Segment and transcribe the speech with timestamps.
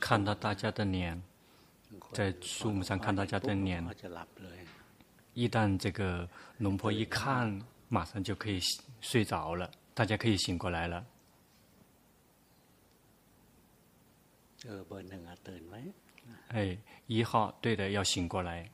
[0.00, 1.22] 看到大家的脸，
[2.12, 3.82] 在树木上看大家的脸，
[5.32, 6.28] 一旦这个
[6.58, 8.60] 龙婆一看，马上就可以
[9.00, 11.06] 睡着了，大家可以醒过来了。
[16.48, 16.76] 哎，
[17.06, 18.70] 一号，对的，要醒过来，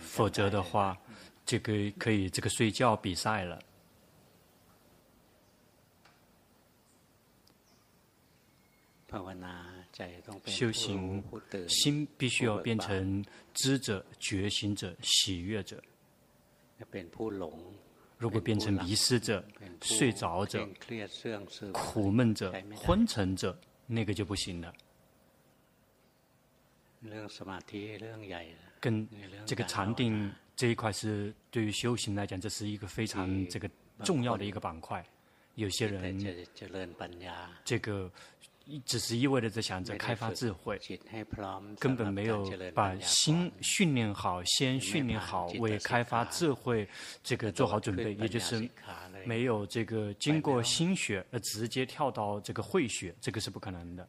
[0.00, 0.96] 否则的话，
[1.44, 3.60] 这个可以这个睡觉比赛了。
[10.44, 11.24] 修行
[11.66, 15.82] 心必须要变成知者、觉醒者、喜悦者。
[18.18, 19.42] 如果变成迷失者、
[19.80, 20.68] 睡着者、
[21.72, 24.74] 苦闷者、昏沉者，那个就不行了。
[28.80, 29.08] 跟
[29.46, 33.70] 这个禅定这一块是对于修行来讲，这是一个非常这个
[34.04, 35.02] 重要的一个板块。
[35.54, 36.18] 有些人
[37.64, 38.12] 这个。
[38.84, 40.78] 只是意味着在想着开发智慧，
[41.78, 46.86] 根本没有把心训练好，先训练好，为开发智慧
[47.22, 48.68] 这个做好准备，也就是
[49.24, 54.06] 没有这个经过心学而直接跳到这个慧学，这个是不可能的。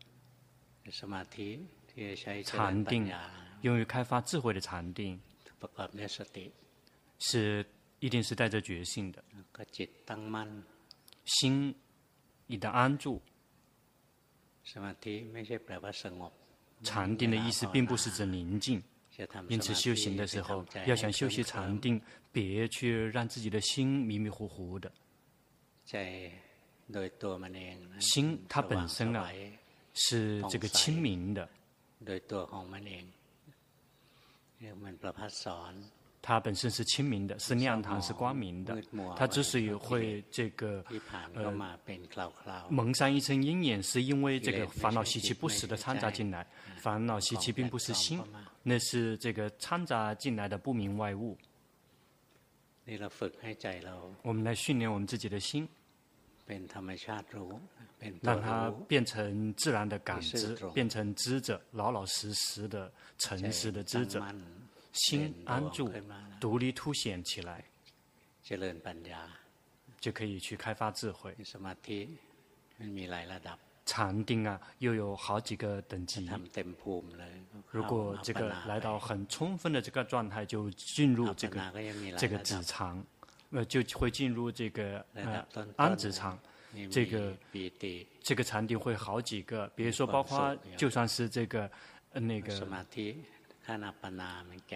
[2.44, 3.10] 禅定
[3.62, 5.20] 用于开发智慧的禅定，
[7.20, 7.66] 是
[8.00, 9.24] 一定是带着决心的，
[11.26, 11.74] 心
[12.48, 13.22] 一旦安住。
[16.84, 18.82] 禅定的意思并不是指宁静，
[19.48, 24.92] 因此修行的时候要想修习禅定，别去让自己的心迷迷糊糊的。
[28.00, 29.30] 心它本身啊
[29.94, 31.50] 是这个清明的。
[36.22, 38.82] 它本身是清明的，是亮堂，是光明的。
[39.16, 40.84] 它之所以会这个
[41.34, 41.52] 呃
[42.70, 46.46] 蒙上一层阴影，是因为这个烦恼习气不时的掺杂进来。
[46.78, 48.22] 烦恼习气并不是心，
[48.64, 51.38] 那是这个掺杂进来的不明外物。
[54.24, 55.68] 我们来训练我们自己的心，
[58.22, 64.24] 让它变成自然的感知，变成知者，老老实实的、诚实的知者。
[65.00, 65.90] 心安住，
[66.42, 67.64] 独立凸显起来，
[69.98, 71.34] 就可以去开发智慧。
[73.86, 76.30] 禅定啊，又有好几个等级。
[77.72, 81.72] 如果这个来到很充分的这个状态，就进入这个
[82.18, 83.02] 这个止禅，
[83.52, 86.38] 呃，就会进入这个呃安子禅。
[86.92, 87.34] 这个
[88.22, 91.72] 这个禅定会好几个，比如说包括就算是这个
[92.12, 92.68] 呃那个。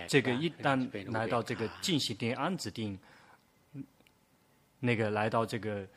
[0.07, 2.97] 这个一旦来到这个静息定、安止定，
[4.79, 5.87] 那个来到这个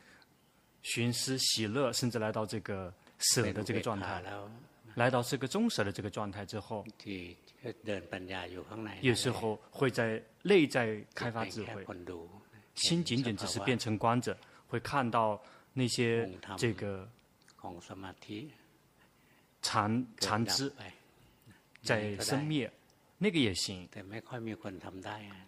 [0.83, 4.23] 寻思喜乐，甚至来到这个舍的这个状态，
[4.95, 6.87] 来到这个中舍的这个状态之后，
[9.01, 11.85] 有时候会在内在开发智慧，
[12.77, 14.37] 心仅仅只是变成观者，
[14.69, 15.43] 会看到
[15.73, 17.07] 那些这个
[19.61, 20.73] 禅禅知
[21.83, 22.71] 在生灭。
[23.19, 23.89] 那个也行，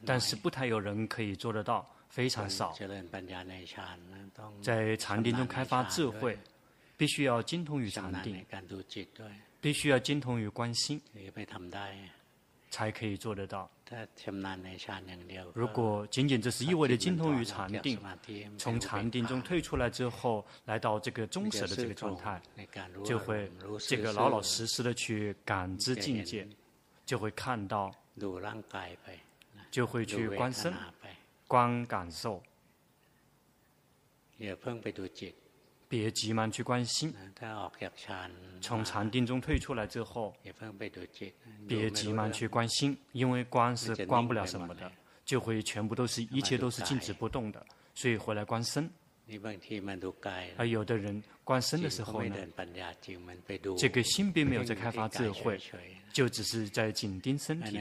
[0.06, 2.74] 但是不太有人可以做得到，非常少。
[4.62, 6.38] 在禅定中开发智慧，
[6.96, 8.44] 必须要精通于禅定，
[9.60, 10.98] 必须要精通于观心，
[12.70, 13.70] 才可以做得到。
[15.54, 17.98] 如果仅仅只是一味的精通于禅定，
[18.58, 22.40] 从禅定中退出来之后，来到这个终舍的这个状态，
[23.04, 26.48] 就会这个老老实实的去感知境界。
[27.08, 27.90] 就会看到，
[29.70, 30.74] 就会去观身、
[31.46, 32.42] 观感受，
[35.88, 37.14] 别急忙去关心。
[38.60, 40.36] 从禅定中退出来之后，
[41.66, 44.92] 别急忙去关心，因为观是观不了什么的，
[45.24, 48.90] 就会全部都是一切都是静止不动的，所以回来观身。
[50.56, 52.34] 而有的人观身的时候呢，
[53.76, 55.60] 这个心并没有在开发智慧，
[56.12, 57.78] 就只是在紧盯身体。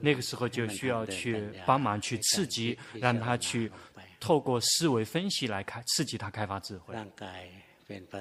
[0.00, 3.70] 那个时候就需要去帮忙去刺激，让他去
[4.18, 6.96] 透过思维分析来开刺激他开发智慧。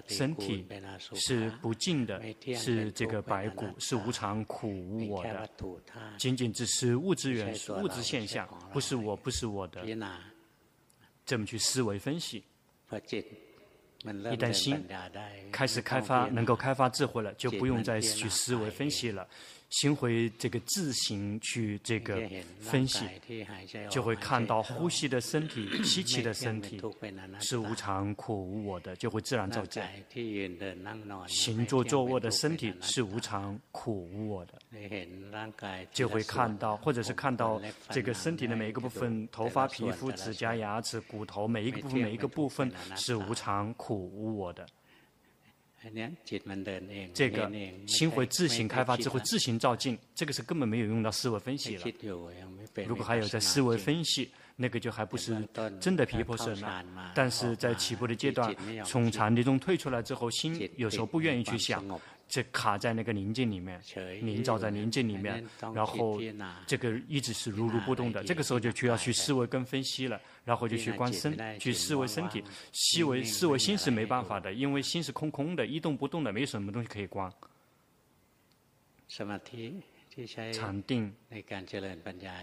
[0.09, 0.67] 身体
[1.15, 2.21] 是不净的，
[2.53, 5.49] 是这个白骨，是无常、苦、无我的，
[6.17, 9.81] 仅仅只是物质元素、物质现象，不是我，不是我的。
[11.25, 12.43] 这么去思维分析，
[12.91, 14.85] 一旦心
[15.51, 19.27] 开始开发，能够开发智慧了，就不用再去思维分析了。
[19.73, 22.21] 心会这个自行去这个
[22.59, 23.07] 分析，
[23.89, 26.79] 就会看到呼吸的身体、吸气的身体
[27.39, 29.83] 是无常、苦、无我的，就会自然照见。
[31.27, 34.61] 行坐坐卧的身体是无常、苦、无我的，
[35.91, 37.59] 就会看到，或者是看到
[37.89, 44.67] 这个身体的每一个部分，头发、皮肤、指甲、牙齿、骨头，每一个部分、每一个部分是无常、苦、无我的。
[47.13, 47.51] 这个
[47.87, 51.85] 心会自行开发智慧，自行照镜，这个是根本没有用到思维分析了。
[52.85, 55.35] 如果还有在思维分析，那个就还不是
[55.79, 57.11] 真的皮婆舍那。
[57.13, 61.83] 但是在起步的阶段，从禅定中退出来之后，心有时候不愿意去想。
[62.27, 63.79] 这卡在那个宁静里面，
[64.21, 66.19] 凝照在宁静里面，然后
[66.65, 68.23] 这个一直是如如不动的。
[68.23, 77.31] 这个时候就需要去思维跟分析了，然后就去观身，去思维身体，思维思维心是没办法的，因为心是空空的，一动不动的，没有什么东西可以观。
[80.53, 81.13] 禅定。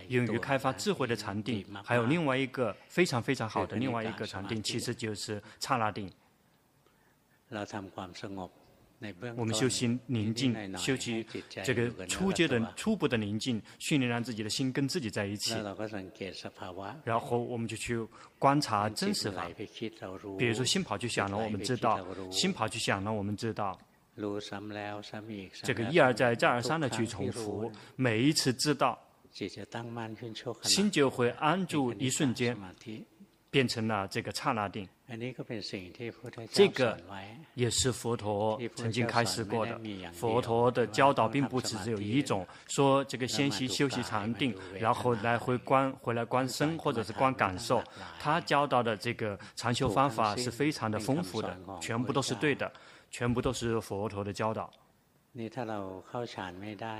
[0.08, 6.08] 用于开发智慧的禅定，还有另外一个非常非常好的另外一个禅定，其实就是刹那定。
[9.36, 11.24] 我们修心宁静，修习
[11.64, 15.54] 这个初阶的初步的宁静，训练让自己的心跟自己在一起。
[17.04, 18.06] 然后我们就去
[18.38, 19.48] 观察真实法。
[20.38, 21.98] 比如说心跑去想了，我们知道；
[22.30, 23.78] 心跑去想了，我们知道。
[25.62, 28.98] 这个一而再、再而三的去重复，每一次知道，
[30.62, 32.54] 心就会安住一瞬间。
[33.52, 34.88] 变成了这个刹那定，
[36.52, 36.96] 这个
[37.54, 39.80] 也是佛陀曾经开始过的。
[40.12, 47.82] 佛陀的教导并不只只有一种，说这个先习修习禅定，然后来回观回来观身或者是观感受。
[48.20, 52.72] 他教导的这个禅修方法是非常的丰富的，全部都是对的，
[53.10, 54.72] 全部都是佛陀的教导。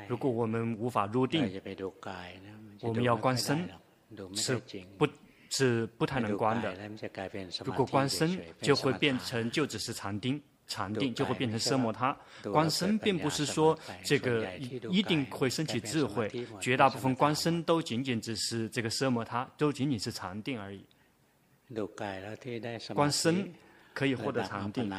[0.09, 1.49] 如果我们无法入定，
[2.81, 3.69] 我们要观身
[4.35, 4.61] 是
[4.99, 5.07] 不。
[5.51, 6.75] 是不太能观的。
[7.65, 12.17] 如果观身，就会变成就只是禅定，禅定就会变成奢摩他。
[12.45, 14.49] 观身并不是说这个
[14.91, 16.31] 一定会升起智慧，
[16.61, 20.85] 绝大部分观身都仅仅只是这个奢摩他，都仅仅是禅定而已。
[22.95, 23.53] 观身
[23.93, 24.91] 可以获得禅定。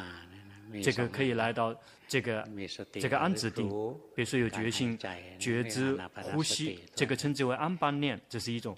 [0.82, 1.74] 这个可以来到
[2.12, 2.46] 这个
[2.92, 3.66] 这个安止定，
[4.14, 4.98] 比如说有决心、
[5.38, 5.98] 觉知、
[6.30, 8.76] 呼吸，这个称之为安般念，这是一种。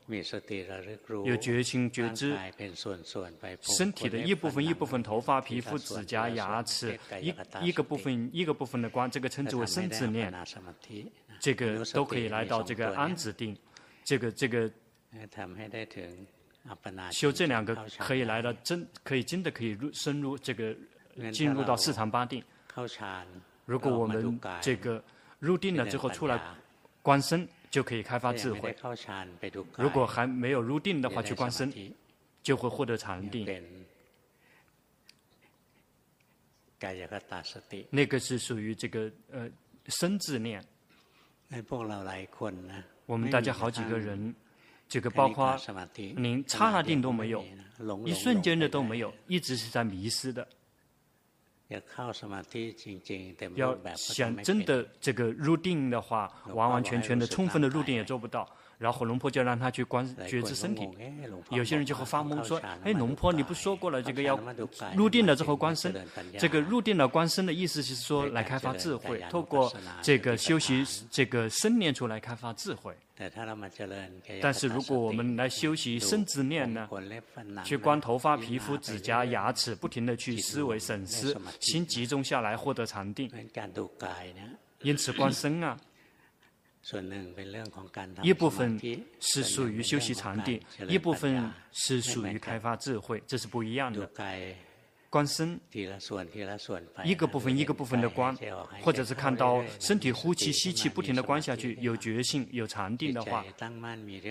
[1.24, 2.32] 有决心、觉知，
[3.60, 10.32] 身体的一部分一部分，头发、皮肤、指甲、牙齿，一一个部分一个部分的观，这个称之为身自念。
[11.40, 13.56] 这个都可以来到这个安止定，
[14.04, 14.70] 这个这个
[17.10, 20.72] 修这两个可以来到真，可以真的可以入深入这个。
[21.32, 22.42] 进入到四禅八定。
[23.66, 25.02] 如果我们这个
[25.38, 26.40] 入定了之后出来
[27.02, 28.76] 观身，就可以开发智慧。
[29.76, 31.72] 如果还没有入定的话，去观身，
[32.42, 33.46] 就会获得禅定。
[37.90, 39.48] 那个是属于这个呃
[39.86, 40.62] 身自念。
[43.06, 44.34] 我们大家好几个人，
[44.88, 45.56] 这个包括
[46.16, 47.44] 您刹那定都没有，
[48.04, 50.46] 一瞬间的都没有，一直是在迷失的。
[53.56, 58.48] 要想真的这个入定的话，完完全全的、充分的入定也做不到。
[58.78, 60.88] 然后龙婆就让他去观觉知身体，
[61.50, 64.38] 有些人就会发懵说：“哎，龙婆，你不说过了，这个要
[64.96, 65.94] 入定了之后观身，
[66.38, 72.94] 这个入定了观身的意思是说来开发智慧，透过这个修习这个身念处来开发智慧。
[74.42, 76.88] 但是如果我们来修习身自念呢，
[77.64, 83.30] 去观头发、皮肤、指甲、牙齿，不停地去思维审思，心集中下来获得禅定。
[84.82, 85.78] 因此观身啊。”
[88.22, 88.80] 一部分
[89.20, 94.06] 是属于修习禅定，一部分是属于开发智慧，这是不一样的。
[95.14, 95.60] 观身，
[97.04, 98.36] 一个部分一个部分的观，
[98.82, 103.44] 或者是看到身体呼气吸气不停的观下去，有觉性有禅定的话，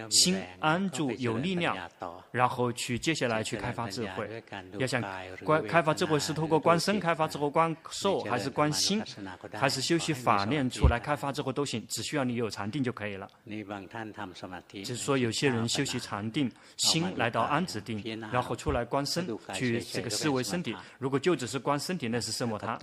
[0.10, 1.90] 心安住有力量，
[2.32, 4.44] 然后去接下来去开发智慧。
[4.78, 5.02] 要想
[5.46, 9.02] 观开发智慧是通过观身开发智慧，观受还是观心，
[9.54, 13.26] 还是修习法念出来开发智慧都行，只需要你有禅定就可以了。
[14.84, 20.73] 就是说有些人修习禅定，心来到安止定，然后出来观身，去这个思维身体。
[20.98, 22.78] 如果就只是观身体，那是奢摩他；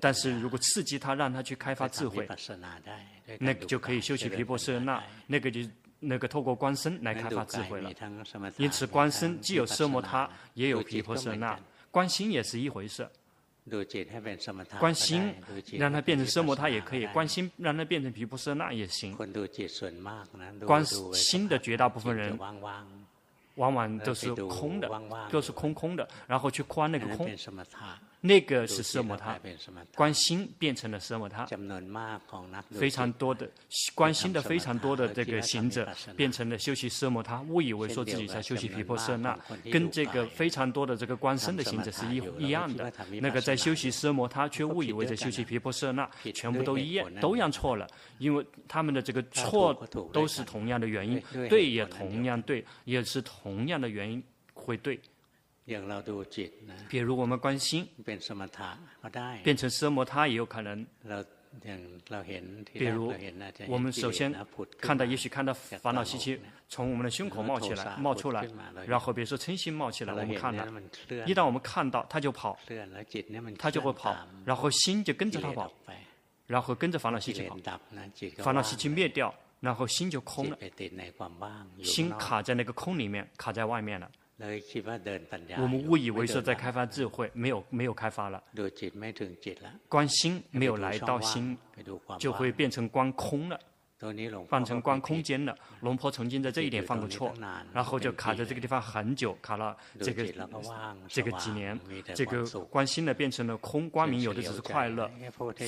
[0.00, 2.28] 但是如果刺激他，让他去开发智慧，
[3.38, 5.60] 那个就可以修习皮婆舍那，那个就
[6.00, 7.92] 那个透过观身来开发智慧了。
[8.56, 11.56] 因此，观身既有奢摩他，也有毗婆舍那；
[11.90, 13.08] 观心也是一回事。
[14.80, 15.32] 观心
[15.78, 19.16] 让它变成奢摩他也可以，观心让它变成毗婆舍那也行。
[20.66, 22.36] 观心的绝大部分人，
[23.56, 24.88] 往往都是空的，
[25.30, 27.28] 都是空空的，然后去观那个空。
[28.24, 29.36] 那个是奢摩他，
[29.96, 31.44] 观心变成了奢摩他，
[32.70, 33.50] 非常多的
[33.96, 39.36] 观心的非常多的这个行者变成了修习奢摩他，误以为说自己在修习毗婆舍那，
[39.72, 42.92] 跟这个非常多的这个观身的行者是一一样的。
[43.20, 47.88] 那个在修习奢摩他，却误以为在修习毗婆舍那，全部都一样，都一样错了，
[48.18, 49.74] 因为他们的这个错
[50.12, 54.22] 都是同样的原因，对也同样对，也是同样的原因
[54.54, 55.00] 会对。
[56.88, 57.86] 比如我们关心，
[59.42, 60.86] 变成奢摩他也有可能。
[62.72, 63.12] 比如
[63.68, 64.34] 我们首先
[64.80, 68.48] 看到，也许看到烦恼习气从我们的胸口冒起来、冒出来，
[68.86, 70.66] 然后比如说嗔心冒起来，我们看了，
[71.26, 72.58] 一旦我们看到，它就跑，
[73.58, 74.16] 它就会跑，
[74.46, 75.70] 然后心就跟着它跑，
[76.46, 77.56] 然后跟着烦恼习气跑，
[78.42, 80.56] 烦恼习气灭掉，然后心就空了，
[81.84, 84.10] 心卡在那个空里面，卡在外面了。
[84.38, 88.42] 我们误以为说在开发智慧，没有没有开发了。
[89.88, 91.56] 观心没有来到心，
[92.18, 93.60] 就会变成观空了。
[94.48, 97.32] 换成观空间了，龙婆曾经在这一点犯过错，
[97.72, 100.26] 然后就卡在这个地方很久，卡了这个
[101.08, 101.78] 这个几年，
[102.14, 105.10] 这个观心呢变成了空，光明有的只是快乐，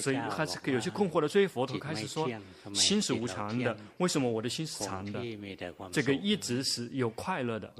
[0.01, 1.29] 所以还是有些困惑的。
[1.29, 2.29] 所以佛陀开始说，
[2.73, 5.21] 心是无常的，为什么我的心是常的？
[5.93, 7.73] 这个一直是有快乐的。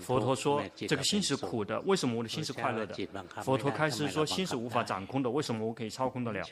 [0.00, 2.94] 佛陀说，这个心是苦的，为什么我的心是快乐的？
[3.42, 6.42] 佛陀开始说，心是无法掌控的，为什么我可以操控得了？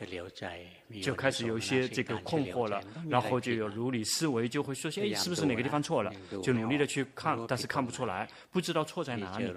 [1.02, 2.77] 就开始有一些这个困惑了。
[3.08, 9.52] 然后就有如理思维，就会说：“哎，是不是哪个地方错了？”就努力的去看，但是看不出来，不知道错在哪里。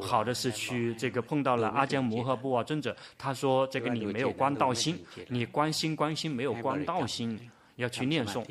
[0.00, 7.38] 好的是去这个碰到了阿姜摩诃布瓦尊者，他说：“这个你没有观道心，你观心观心没有观道心，
[7.76, 8.44] 要去念诵，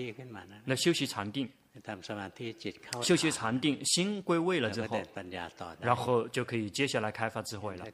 [0.66, 1.50] 那修习禅定，
[3.01, 5.01] 修习禅定，心归位了之后，
[5.80, 7.86] 然后就可以接下来开发智慧了。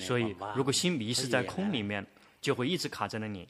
[0.00, 2.06] 所以，如果心迷失在空里面，
[2.40, 3.48] 就会一直卡在那里。”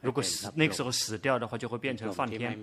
[0.00, 2.58] 如果死那个时候死掉的话，就会变成梵天，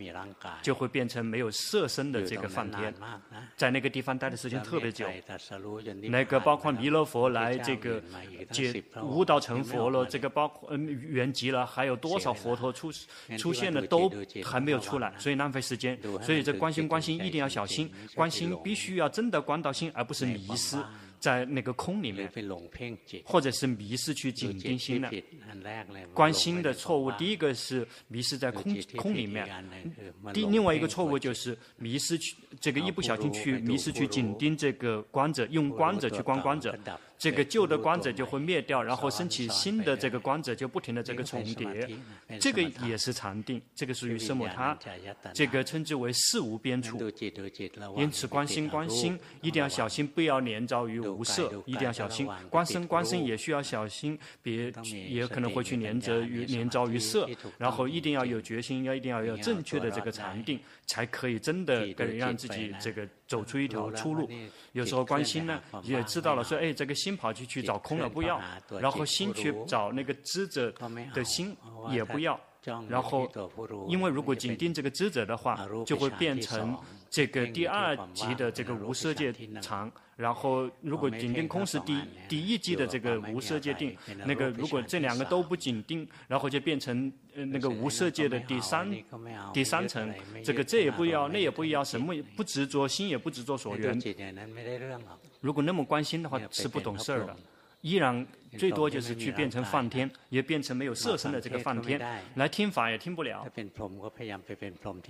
[0.62, 2.94] 就会变成没有色身的这个梵天，
[3.56, 5.08] 在那个地方待的时间特别久。
[6.04, 8.02] 那个包括弥勒佛来这个
[8.52, 12.92] 解悟道成佛了，这个包括嗯圆寂了，还有多少佛陀出
[13.38, 14.12] 出现了都
[14.44, 16.00] 还没有出来，所以浪费时间。
[16.22, 20.78] 所以这观心观心一定要小心，观心必须要真的观到心，而不是迷失。
[21.20, 22.32] 在那个空里面，
[23.26, 25.12] 或者是迷失去紧盯心的、
[26.14, 28.64] 关心的错误，第一个是迷失在空
[28.98, 29.48] 空里面，
[30.34, 36.78] 第另外一个错误就是迷失去这个一不小心去迷失去紧盯这个观者，用观者去观观者。
[37.20, 41.90] 这个旧的光者就会灭掉，然后升起新的这个光者，就不停的这个重叠，
[42.40, 44.78] 这个也是禅定，这个属于奢摩他，
[45.34, 46.98] 这个称之为事无边处。
[47.98, 52.26] 因此观心观心一定要小心，不要连着于无色，一定要小心。
[52.50, 54.72] 观身观身也需要小心，别
[55.10, 64.30] 也可能会去连着于连着于色，然后一定要有决心，要一定要有正确的这个禅定，才可以真的给让自己这个走出一条出路。
[64.72, 67.10] 有时候关心呢，也知道了说，哎，这个心。
[67.10, 68.40] 心跑去去找空了不要，
[68.80, 70.72] 然后心去找那个知者
[71.12, 71.58] 的心
[71.90, 72.40] 也不要，
[72.88, 73.28] 然后
[73.88, 76.78] 因为如果紧盯这个知者的话，就会变成
[77.10, 88.88] 这个第二级的这个无色界常，然后如果紧盯空是第第一级的这个无色界定，那个如果这两个都不紧盯，然后就变成那个无色界的第三
[89.51, 90.13] 第三层，
[90.44, 94.00] 这个这也不要，那也不要，什么也不执着，心也不执着所缘。
[95.42, 97.36] 如果那么关心的话，是不懂事儿的。
[97.82, 98.26] 依然
[98.58, 102.02] 最多就是去变成梵天，也变成没有色身的这个梵天，
[102.36, 103.48] 来听法也听不了。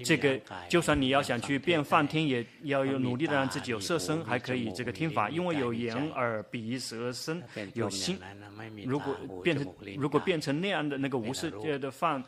[0.04, 7.42] 这个就算你要想去变梵天，也要有努力的让自己有色身，还可以这个听法，因为有眼耳鼻舌身
[7.74, 8.20] 有心。
[8.86, 12.22] 如果变成如果变成那样的那个无色界的梵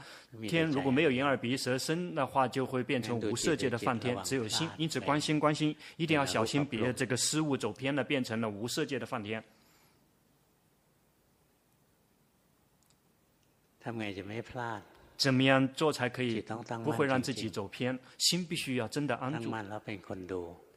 [0.48, 4.68] 天，如果没有眼耳鼻舌身的话，就会变成无色界的梵天，只有心。
[4.78, 9.44] 因此关心关心，一定要小心，别这个失误走偏了，变成了无色界的梵天。
[15.18, 16.44] 怎么样做才可以
[16.84, 17.98] 不会让自己走偏？
[18.18, 19.52] 心必须要真的安住，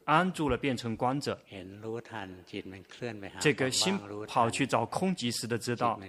[0.05, 1.39] 安住了变成观者。
[3.39, 3.97] 这个心
[4.27, 5.99] 跑去找空即时的知道，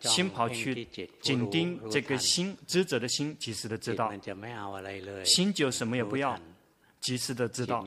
[0.00, 0.86] 心跑去
[1.20, 4.10] 紧盯这个心知者的心即时的知道，
[5.24, 6.38] 心就什么也不要。
[7.02, 7.84] 及时的知道，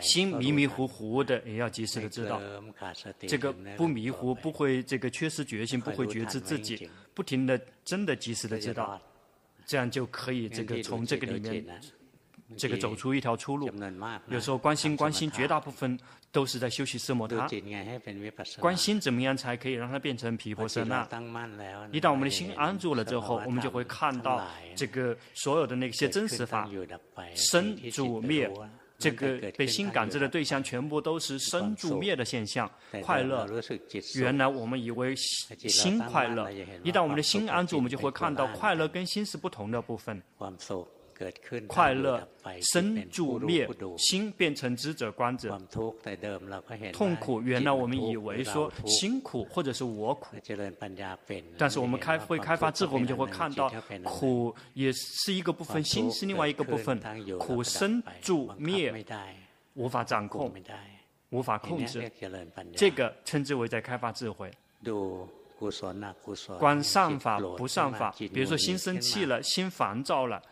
[0.00, 2.40] 心迷迷糊糊的也要及时的知道，
[3.28, 9.00] 这个不迷糊，不会这个缺失决心，不会觉知自己，不停的真的及时的知道，
[9.66, 11.64] 这样就可以这个从这个里面。
[12.56, 13.70] 这个走出一条出路。
[14.28, 15.98] 有时候关心关心，绝大部分
[16.30, 17.48] 都是在休息色摩他。
[18.58, 21.06] 关心怎么样才可以让它变成皮婆舍那？
[21.90, 26.68] 一旦我们的心安住了之后，我们就会看到这个所有的那些真实法，
[27.34, 28.50] 生住灭，
[28.98, 32.70] 这个被心感知的对象全部都是生住灭的现象。
[33.02, 33.46] 快乐，
[34.14, 36.50] 原来我们以为心快乐，
[36.82, 40.22] 一旦我们的心安住，我们就会看到快乐跟心是不同的部分。
[41.66, 42.26] 快乐
[42.60, 45.60] 生住灭，心变成知者观者。
[46.92, 50.36] 痛苦，原来我们以为说辛苦或者是我苦，
[51.58, 53.70] 但是我们开会开发智慧，我们就会看到
[54.04, 57.00] 苦也是一个部分，心是另外一个部分。
[57.38, 58.92] 苦生住灭，
[59.74, 60.52] 无法掌控，
[61.30, 62.10] 无法控制，
[62.76, 64.50] 这个称之为在开发智慧。
[66.58, 70.42] 观善法不善法，比如说心生气了，心烦躁了。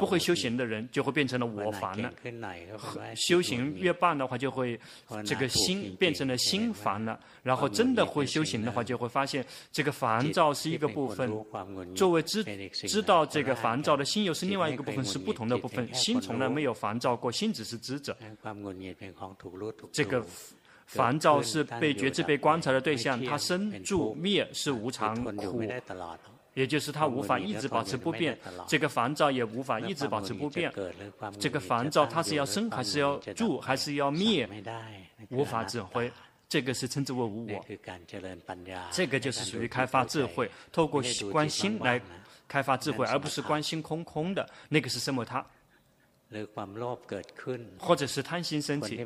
[0.00, 2.12] 不会修行的人就会变成了我烦了，
[3.14, 4.78] 修行越棒的话，就会
[5.24, 7.18] 这个心变成了心烦了。
[7.44, 11.30] 然后真的会修行的话，就会发现这个烦躁是一个部分，
[11.94, 12.42] 作为知
[12.88, 15.88] 知道这个烦躁的心又是另外一个部分，是不同的部分。
[15.94, 18.16] 心从来没有烦躁过，心只是知者。
[19.92, 20.24] 这个
[20.84, 25.62] 烦躁是被觉知、被观察的对象，它生住灭是无常苦。
[26.54, 30.72] 也就是它无法一直保持不变，这个烦躁也无法一直保持不变。
[31.38, 34.48] 这个烦躁它是要生还是要住还是要灭，
[35.30, 36.10] 无法指挥。
[36.48, 37.64] 这个是称之为无我。
[38.90, 42.00] 这个就是属于开发智慧，透过关心来
[42.48, 44.48] 开发智慧，而不是关心空空的。
[44.68, 45.26] 那个是什么？
[45.26, 45.44] 他，
[47.78, 48.96] 或者是贪心升起，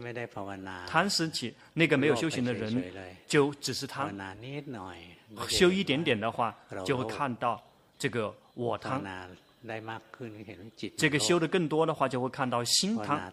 [0.86, 2.92] 贪升起，那个没有修行的人
[3.26, 4.16] 就只是贪。
[5.48, 7.62] 修一点点的话，就会看到
[7.98, 9.02] 这个我贪。
[10.96, 13.32] 这个修的更多的话，就会看到心贪。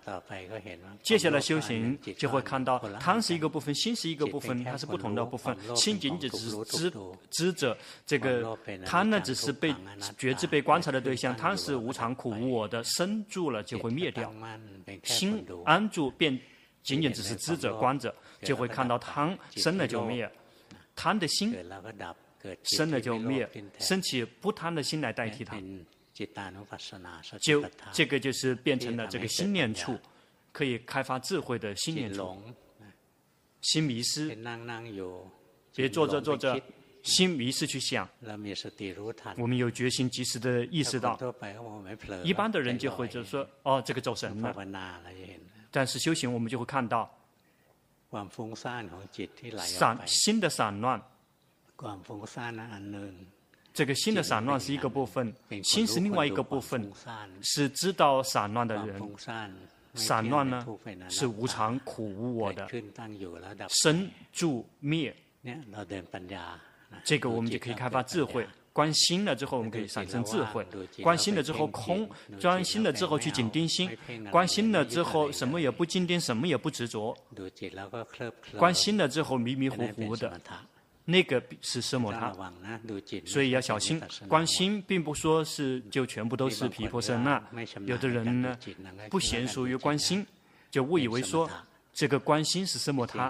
[1.02, 5.58] 接下来修行就会看到贪是一个部分，心是一个部分，它是不同的部分。
[5.76, 6.94] 心仅仅只是知
[7.32, 9.74] 知者，这个贪呢只是被
[10.20, 11.36] 觉知、被观察的对象。
[11.36, 14.32] 贪是无常、苦、无我的，生住了就会灭掉。
[15.04, 16.40] 心安住，便
[16.84, 20.32] 仅仅只是知者、观者，就会看到贪生了就灭。
[21.00, 21.56] 贪的心
[22.64, 25.58] 生了就灭，升起不贪的心来代替它，
[27.40, 29.98] 就这个就是变成了这个心念处，
[30.52, 32.38] 可以开发智慧的心念处。
[33.62, 34.28] 心迷失，
[35.74, 36.62] 别坐着坐着，
[37.02, 38.06] 心迷失去想。
[39.38, 41.18] 我们有决心及时的意识到，
[42.26, 44.54] 一般的人就会就说哦，这个走神了。
[45.72, 47.10] 但是修行我们就会看到。
[49.58, 51.02] 散心的散乱，
[53.74, 56.92] 这个心的散乱是一个部分，心是另外一个部分，
[57.42, 59.00] 是知道散乱的人。
[59.96, 60.66] 散乱呢，
[61.10, 62.68] 是无常、苦、无我的，
[63.70, 65.16] 生住灭。
[67.04, 68.48] 这个我们就可以开发智慧。
[68.80, 70.64] 观心了之后，我们可以产生智慧；
[71.04, 72.08] 观心了之后，空；
[72.40, 73.90] 专心了之后，去紧盯心；
[74.32, 77.14] 观心了之后，什么也不紧盯，什么也不执着；
[78.58, 80.40] 观心了之后，迷迷糊糊的，
[81.04, 82.34] 那个是奢摩他。
[83.26, 87.44] 所以要小心，观心并不说是就全部都是皮婆舍那。
[87.86, 88.58] 有的人呢，
[89.10, 90.26] 不娴熟于观心，
[90.72, 91.50] 就误以为说。
[92.00, 93.30] 这个观心是奢摩他，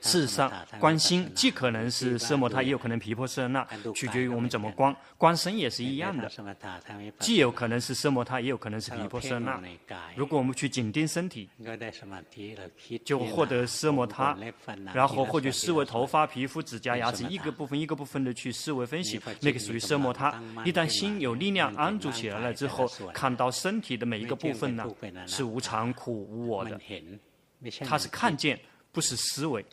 [0.00, 4.92] 事实上，观心既可能是色摩他，也有可能皮婆舍那，取决于我们怎么观。
[5.16, 6.28] 观身也是一样的，
[7.20, 9.62] 既有可能是色摩他，也有可能是皮婆舍那。
[10.16, 11.48] 如果我们去紧盯身体，
[13.04, 14.36] 就获得色摩他，
[14.92, 20.42] 然后获取思维头发、皮肤、指甲、牙齿一个部分一个部分的去思维分析，那个属于色摩他。
[20.64, 24.84] 一旦心有力量安住起来了之后，看到身体的每一个部分呢，
[25.28, 26.76] 是无常、苦、无我的。
[27.84, 28.58] 他是看见，
[28.90, 29.64] 不是思维。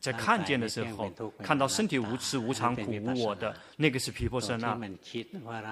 [0.00, 1.10] 在看见的时候，
[1.42, 4.78] 看到身体无吃无常、苦无我的，那个是皮婆舍那。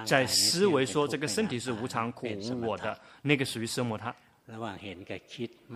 [0.05, 4.13] 在思维说这个身体是无常、苦无我的，那个属于奢摩他。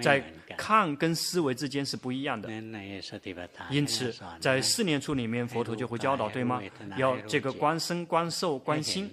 [0.02, 0.24] 在
[0.58, 2.50] 看跟思维之间是不一样的。
[3.70, 6.62] 因此，在四念处里面，佛陀就会教导，对吗？
[6.98, 9.10] 要这个观身、观受、观心。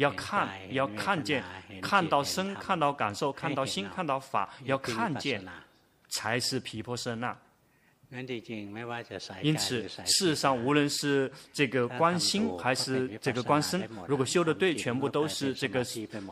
[0.00, 1.44] 要看，要看见，
[1.82, 5.44] 看到身，看到感受，看到心，看到法，要看见，
[6.08, 7.36] 才是皮婆舍那。
[9.42, 15.84] 因此，事实上，无论是这个观心还是这个观身，如果修的对，全部都是这个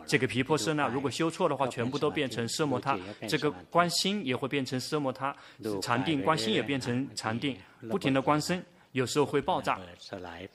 [0.05, 2.99] 这个皮婆舍那；如果修错的话，全部都变成奢摩他。
[3.29, 5.37] 这个观心也会变成奢摩他，
[5.81, 7.57] 禅定观心也变成禅定，
[7.89, 9.79] 不停的观身，有时候会爆炸，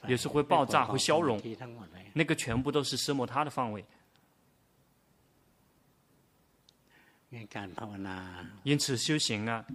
[0.07, 1.39] 有时候会爆炸会消融，
[2.13, 3.83] 那个全部都是奢摩他的范围。
[8.63, 9.65] 因此修行啊。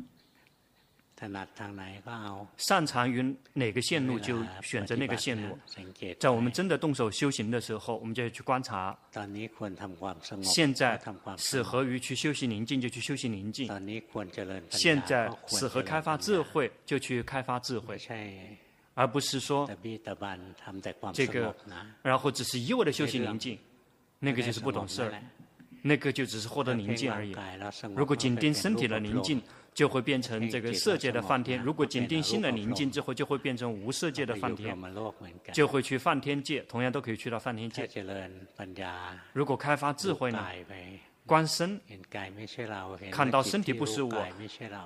[2.57, 5.59] 擅长于哪个线路就选择那个线路。
[6.20, 8.96] 在我们真的动手修行的时候，我们就要去观察。
[10.44, 10.96] 现在
[11.37, 13.66] 适合于去修习宁静就去修习宁静。
[14.70, 17.98] 现在适合开发智慧就去开发智慧，
[18.98, 19.70] 而不是说
[21.12, 21.54] 这个，
[22.02, 23.56] 然后只是一味的修行宁静，
[24.18, 25.22] 那个就是不懂事儿，
[25.82, 27.37] 那个就只是获得宁静而已。
[27.94, 29.40] 如果紧盯身体的宁静。
[29.74, 31.62] 就会变成这个色界的梵天。
[31.62, 34.76] 如果紧盯心的宁静之后，就会变成无色界的梵天，
[35.52, 37.88] 就会去梵天界，同样都可以去到梵天界。
[39.32, 40.44] 如果开发智慧呢？
[41.28, 41.78] 观身，
[43.10, 44.26] 看到身体不是我，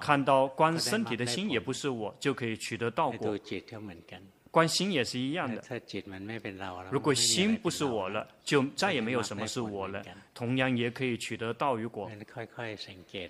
[0.00, 3.38] 看到观身体的心也不是我，就可以取得道果。
[4.50, 5.62] 观心也是一样的。
[6.90, 10.04] 如果心不是我了，就再也没有什么是我了。
[10.34, 12.10] 同样也可以取得道与果。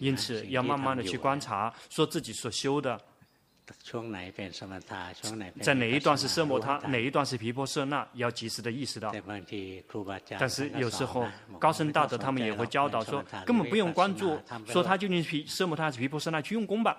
[0.00, 2.98] 因此要慢慢的去观察，说自己所修的，
[5.60, 9.14] 在哪一段是奢摩他，哪一段是毗婆舍那，要及时的意识到。
[10.38, 11.26] 但是有时候
[11.58, 16.98] 高僧大德他们也会教导说，根本不用关注，说他究竟是奢摩他还是皮婆舍那，去用功吧，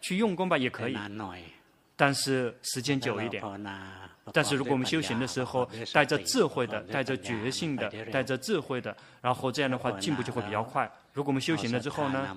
[0.00, 0.96] 去用功吧也可以。
[1.96, 3.42] 但是时间久一点，
[4.32, 10.90] 但是如果我们修行的时候带着智慧的、带着觉性的、带着智慧的，然后这样的话进步就会比较快。
[11.14, 12.36] 如果我们修行了之后呢，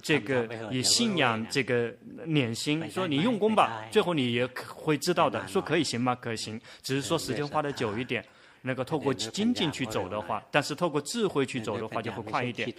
[0.00, 1.92] 这个以信仰这个
[2.24, 6.14] 念心，说你用功吧，最后你也会知道的，说可以行吗？
[6.14, 8.24] 可行，只是说时间花的久一点。
[8.62, 12.72] 那个透过精进去走的话，但是透过智慧去走的话就会快一点。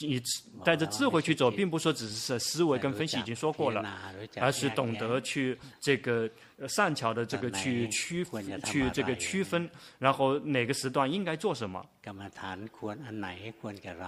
[0.00, 0.20] 你
[0.64, 3.86] 带着智慧去走，并不说只是思维跟分析已经说过了，
[4.36, 6.28] 而是懂得去这个
[6.68, 8.26] 善巧的这个去区
[8.64, 11.86] 去这个区分，然后哪个时段应该做什么，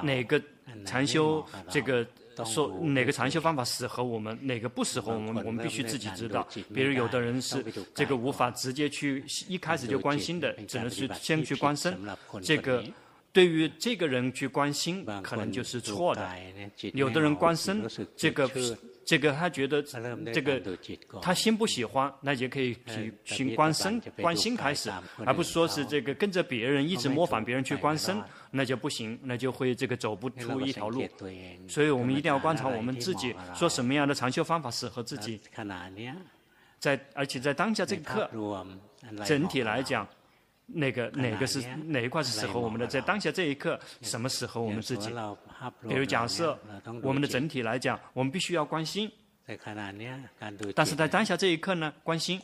[0.03, 0.43] 哪个
[0.85, 2.07] 禅修这个。
[2.45, 6.47] 说哪个禅修方法适合我们，哪个不适合我们，我们必须自己知道。
[6.75, 11.99] 比如有的人是这个无法直接去一开始就关心的，只能是先去关身。
[12.43, 12.85] 这个
[13.33, 16.29] 对于这个人去关心，可能就是错的。
[16.95, 17.83] 有的人关身，
[18.17, 18.51] 这个。
[19.09, 19.83] 这个他觉得
[20.35, 20.61] 这个
[21.23, 24.93] 他心不喜欢，那也可以去去观身观心开始，
[25.25, 31.09] 而不是说是这个跟着别人一直模仿别人去观身，那就不行，那就会这个走不出一条路。
[31.67, 35.41] 所以我们一定要观察我们自己，说什么样的禅修方法适合自己。
[36.79, 38.31] 在而且在当下这个课，
[39.25, 40.07] 整体来讲。
[40.69, 42.87] 那个哪个是哪一块是适合我们的？
[42.87, 45.11] 在当下这一刻，什么适合我们自己？
[45.89, 46.57] 比如假设
[47.03, 49.11] 我们的整体来讲，我们必须要关心。
[50.75, 52.39] 但是在当下这一刻呢，关心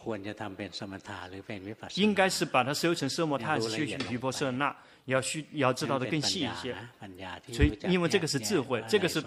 [1.96, 4.74] 应该是把它修成奢摩他，还是修习毗婆舍那？
[5.04, 6.74] 要需要知道的更细一些。
[7.52, 9.22] 所以，因为这个是智慧，这个是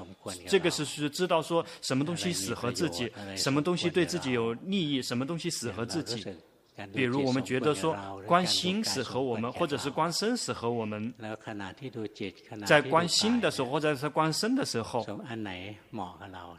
[0.48, 6.26] 这个是是知道说什么东西适合自己，什么东西对自己有利益，什么东西适合自己。
[6.94, 11.14] 比如我们觉得说观心是和我们，或者是观身是和我们，
[12.66, 15.06] 在观心的时候或者是观身的时候，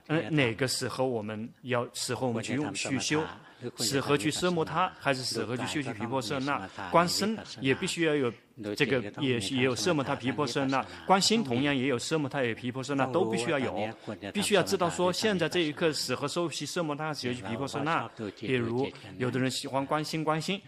[0.08, 3.22] 嗯，哪个适合我们要适合我们去用去修，
[3.78, 6.68] 适合去奢摩他，还是适合去修习皮婆舍那？
[6.90, 8.32] 观身也必须要有。
[8.76, 13.88] 这个也也有奢摩他皮婆舍那，观心同样也有奢摩他也皮婆舍那，都必须要有，
[14.34, 18.10] 必须要知道说现在这一刻适合修习奢摩他，学习皮婆舍那。
[18.40, 20.60] 比如有的人喜欢观心观心，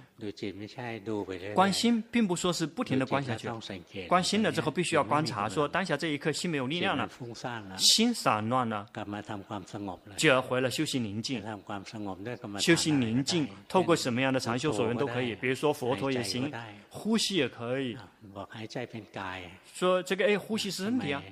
[1.55, 3.49] 观心并不说是不停的观下去，
[4.07, 7.09] 关心了之后必须要观察 说当下这一刻心没有力量了，
[7.79, 8.87] 心散乱了，
[10.17, 11.43] 就要回来修习宁静，
[12.59, 16.53] 修习宁静，透过什么样的禅修所缘都可以，比如说佛陀也行，
[16.89, 17.97] 呼吸也可以。
[19.75, 21.23] 说这个哎，呼吸是身体啊，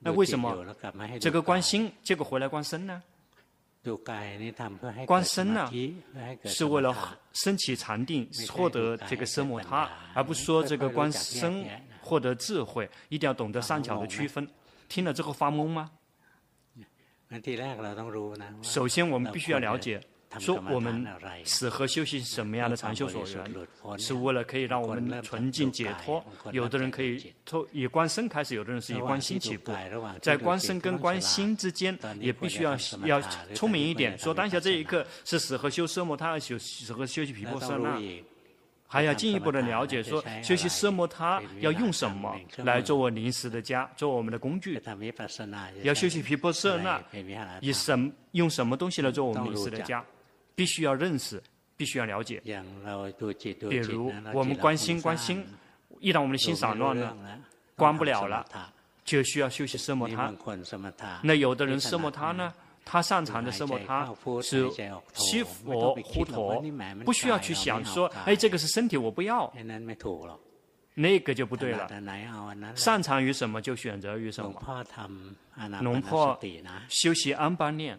[0.00, 0.66] 那为什么
[1.20, 3.02] 这个关心，结果回来观身呢？
[5.06, 5.70] 观身呢，
[6.44, 6.94] 是为了
[7.32, 11.66] 升起禅定，获得这个生摩他，而不是说这个观身
[12.00, 14.48] 获得智慧，一定要懂得善巧的区分。
[14.88, 15.90] 听了之后发懵吗？
[18.62, 20.00] 首先我们必须要了解。
[20.38, 21.06] 说我们
[21.44, 26.24] 死后修行什么样的禅修所缘，是为了可以让我们纯净解脱。
[26.52, 29.72] 有的人可以从以观身开始，有的人是以观心起步，
[30.20, 33.20] 在观身跟观心之间，也必须要要
[33.54, 34.18] 聪明一点。
[34.18, 38.00] 说当下这一刻是死后修奢摩他，修死后修习毗婆舍那，
[38.86, 44.80] 还要进一步的了解，说修习奢摩他要用什么来作为临时的家，做我们的工具。
[45.82, 47.02] 要修习皮婆舍那，
[47.60, 50.04] 以什用什么东西来做我们临时的家？
[50.54, 51.42] 必须要认识，
[51.76, 52.40] 必须要了解。
[53.68, 55.44] 比如我们关心关心，
[56.00, 57.16] 一旦我们的心散乱了，
[57.76, 58.44] 关不了了，
[59.04, 60.32] 就需要休息奢摩他。
[61.22, 62.52] 那有的人奢摩他呢，
[62.84, 64.08] 他擅长的奢摩他
[64.42, 64.70] 是
[65.12, 66.62] 西佛护陀，
[67.04, 69.52] 不需要去想说，哎，这个是身体，我不要。
[70.96, 71.90] 那个就不对了。
[72.76, 74.52] 擅长于什么就选择于什么。
[75.80, 76.38] 龙破
[76.88, 77.98] 修习安般念。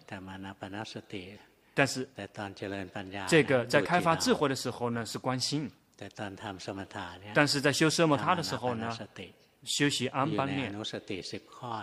[1.77, 2.07] 但是，
[3.27, 5.67] 这个在开发智慧的时候呢，是观心；
[7.33, 8.97] 但是在修奢摩他的时候呢，
[9.65, 10.73] 修习安般念，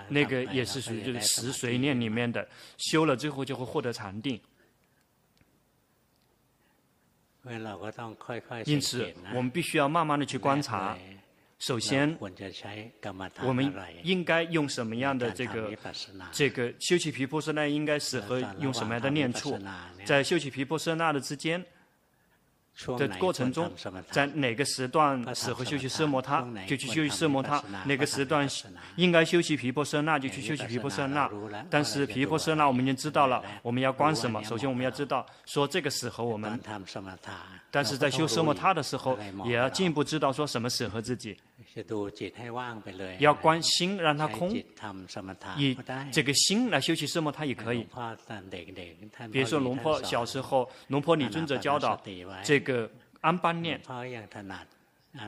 [0.09, 4.41] 那个也是属于这个十随念里面的，修了之后就会获得禅定。
[8.65, 10.97] 因此，我们必须要慢慢的去观察。
[11.63, 12.19] 首先，
[13.45, 13.73] 我们
[14.03, 15.71] 应该用什么样的这个
[16.33, 19.57] 这个修习皮婆舍那应该适合用什么样的念处？
[20.05, 21.65] 在修习皮婆舍那的之间
[22.99, 23.71] 的过程中，
[24.11, 28.49] 在哪个时段适合修习奢摩他，就去修习奢摩他；哪个时段
[28.97, 31.31] 应该修习皮婆舍那，就去修习皮婆舍那。
[31.71, 34.43] 但是皮婆舍那我们已经知道了，我们要观什么？
[34.43, 36.59] 首先我们要知道，说这个适合我们。
[37.71, 41.39] 但是在修奢摩他的时候，也要进一步知道说什么适合自己。
[43.19, 44.53] 要观心，让它空，
[45.57, 45.77] 以
[46.13, 47.87] 这个心来修习什么，它也可以。
[49.31, 52.01] 比如说龙婆小时候，龙婆李尊者教导
[52.45, 53.81] 这个安般念，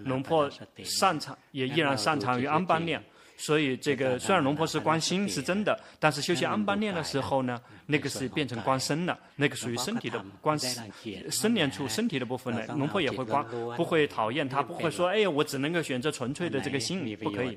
[0.04, 0.50] 龙婆
[0.82, 3.02] 擅长也依然擅长于安般念。
[3.36, 13.42] 所以这个虽然龙婆是观心是真的，但是修习安般念的时候呢，那个是变成观身了，那个属于身体的观身念处，身体的部分呢，龙婆也会观，
[13.74, 17.56] 不会讨厌他，不会说哎呀我只能够选择纯粹的这个心，不可以。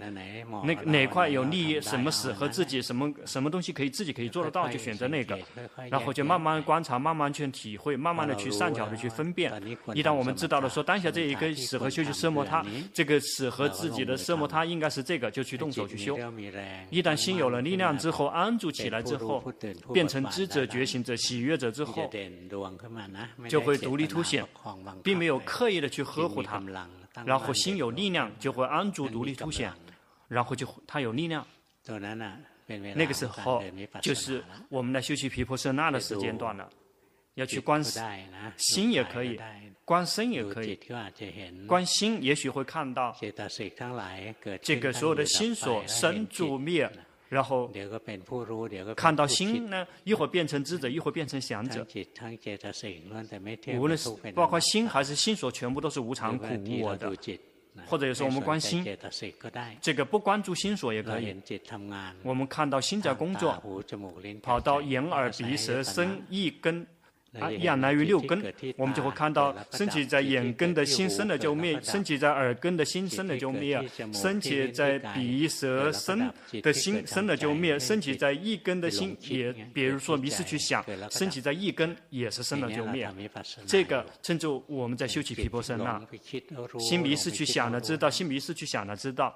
[0.63, 5.37] 那哪块有利益，什么适合自己，什么什么东西可以自己可以做得到，就选择那个，
[5.91, 9.51] 然后就慢慢观察，慢慢去体会，慢慢的去善巧的去分辨。
[9.93, 15.57] 一旦我们知道了说当下这一个适合修习奢摩他，这个适合自己的奢摩他应该是这个，就去。
[15.57, 16.15] 动手去修，
[16.91, 19.43] 一旦心有了力量之后，安住起来之后，
[19.91, 22.09] 变成知者、觉醒者、喜悦者之后，
[23.49, 24.45] 就会独立凸显，
[25.03, 26.61] 并没有刻意的去呵护它，
[27.25, 29.71] 然后心有力量就会安住独立凸显，
[30.27, 31.45] 然后就它有力量，
[32.95, 33.63] 那个时候
[34.01, 36.69] 就是我们的修习皮婆舍那的时间段了，
[37.35, 37.83] 要去观
[38.57, 39.39] 心也可以。
[39.87, 40.77] 观身也可以，
[41.65, 43.15] 观心也许会看到
[44.61, 46.91] 这个所有的心所生住灭，
[47.29, 47.71] 然后
[48.95, 51.85] 看到心呢，一会儿变成智者，一会儿变成想者。
[53.77, 57.11] 无论是包括心还是心所，全部都是无常、苦、无我的。
[57.85, 58.83] 或者有时候我们关心，
[59.79, 61.35] 这个不关注心所也可以。
[62.23, 63.61] 我们看到心在工作，
[64.41, 66.85] 跑到眼、耳、鼻、舌、身、意、根。
[67.39, 73.79] 啊，一样来于六根，我们就会看到升起在眼根的心生了就灭，升起在耳根的心生了就灭，
[74.13, 83.09] 升起在鼻舌身的心生了就灭，升起在一根的心也，比如说迷失去想，升起在一根也是生了就灭。
[83.65, 86.01] 这个称作我们在修起皮婆舍那，
[86.79, 89.33] 心迷失去想了知道，心迷失去想了知道。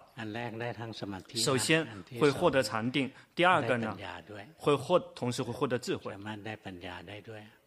[1.35, 1.87] 首先
[2.19, 3.97] 会获得禅定，第二个呢，
[4.55, 6.13] 会获同时会获得智慧。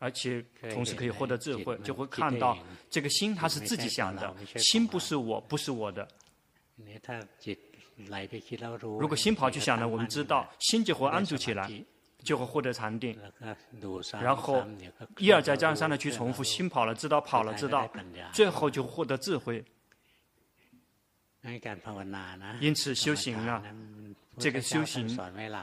[0.04, 2.58] 而且同时可以获得智慧，就会看到
[2.90, 6.06] 这个心它是自己想的，心不是我，不是我的。
[9.00, 11.66] 如果心跑去想呢，我们知道心就会安住起来，
[12.22, 13.18] 就会获得禅定。
[14.20, 14.62] 然后
[15.16, 17.90] 一而再，再而三的去重复，心跑了知道，跑了知道，
[18.30, 19.64] 最后就获得智慧。
[22.60, 23.62] 因此修行啊，
[24.38, 25.08] 这个修行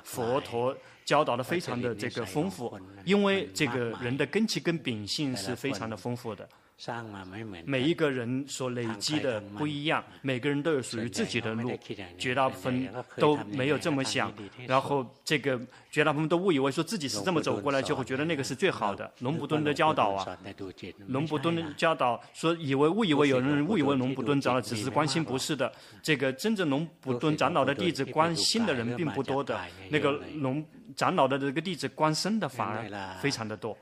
[0.03, 0.75] 佛陀。
[1.05, 6.47] 教导的非常的这个丰富，因为这个人的根基跟秉性是非常的丰富的。
[7.65, 11.71] 每一个人所累积的不一样，每个人都有属于自己的路，
[12.17, 14.33] 绝大部分都没有这么想，
[14.67, 15.59] 然后这个
[15.91, 19.11] 绝大部分都误以为说自己是这么走过来，就会觉得那个是最好的。
[19.19, 20.37] 龙普顿的教导啊，
[21.07, 25.71] 龙普顿的教导说，以为误以为有人误以为龙普顿长老只是关心，不是的。
[26.01, 30.65] 这个真正龙普顿长老的弟子关心的人并不多的，那个龙
[30.95, 33.77] 长老的这个弟子关心的反而非常的多。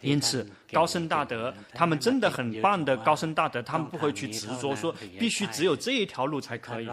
[0.00, 6.88] 因此，高僧大德他们真的很棒的高僧大德，他们不会去执着说必须只有这一条路才可以。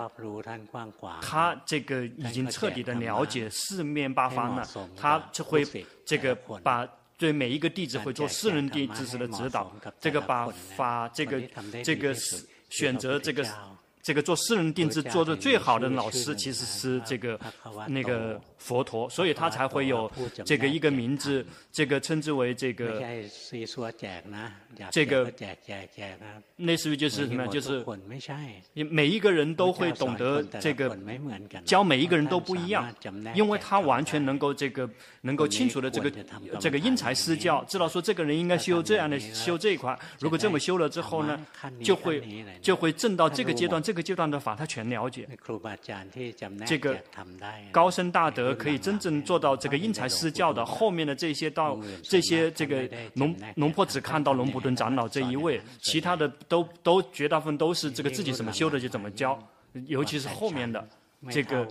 [1.22, 5.66] 他这个已经彻底的了解四面八方了，他就会
[6.06, 11.42] 这个把对每一个弟子会做私人弟子的指导，这个把法这个
[11.84, 12.14] 这个
[12.70, 13.46] 选择这个。
[14.06, 17.40] 这个做私人定制做的最好的老师，其实是这个
[17.88, 20.12] 那个佛陀，所以他才会有
[20.46, 23.02] 这个一个名字，这个称之为这个
[24.92, 25.32] 这个
[26.58, 27.86] 类似于就是什么，就是
[28.90, 30.98] 每一个人都会懂得这个
[31.64, 32.94] 教每一个人都不一样，
[33.34, 34.90] 因为他完全能够这个
[35.22, 36.12] 能够清楚的这个
[36.60, 41.40] 这个因材施教，知道说这个人应该修这样的修这一块，如果这么修了之后呢，
[41.82, 42.22] 就会
[42.62, 43.94] 就会证到这个阶段这。
[43.94, 45.30] 这个阶段的法，他全了解。
[46.66, 46.98] 这个
[47.72, 50.66] 高深大德可以真正做到这个因材施教的。
[50.66, 59.38] 后面的这些到，这些这个农农婆只看到龙普顿长老这一位，其他的都都绝大部分都是这个自己怎么修的就怎么教，
[59.88, 60.88] 尤其是后面的。
[61.30, 61.68] 这个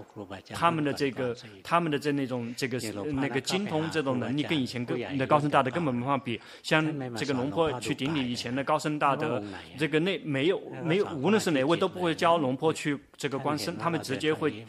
[0.54, 2.78] 他们的这个他们的这那种这个
[3.12, 6.40] 那个精通这种能力，跟以前跟的高僧大德根本没法比。
[6.62, 6.84] 像
[7.14, 9.42] 这个龙婆去顶礼以前的高僧大德，
[9.78, 14.64] 这个那没有没有，无论是哪位都不会教龙婆去这个观身，他们直接会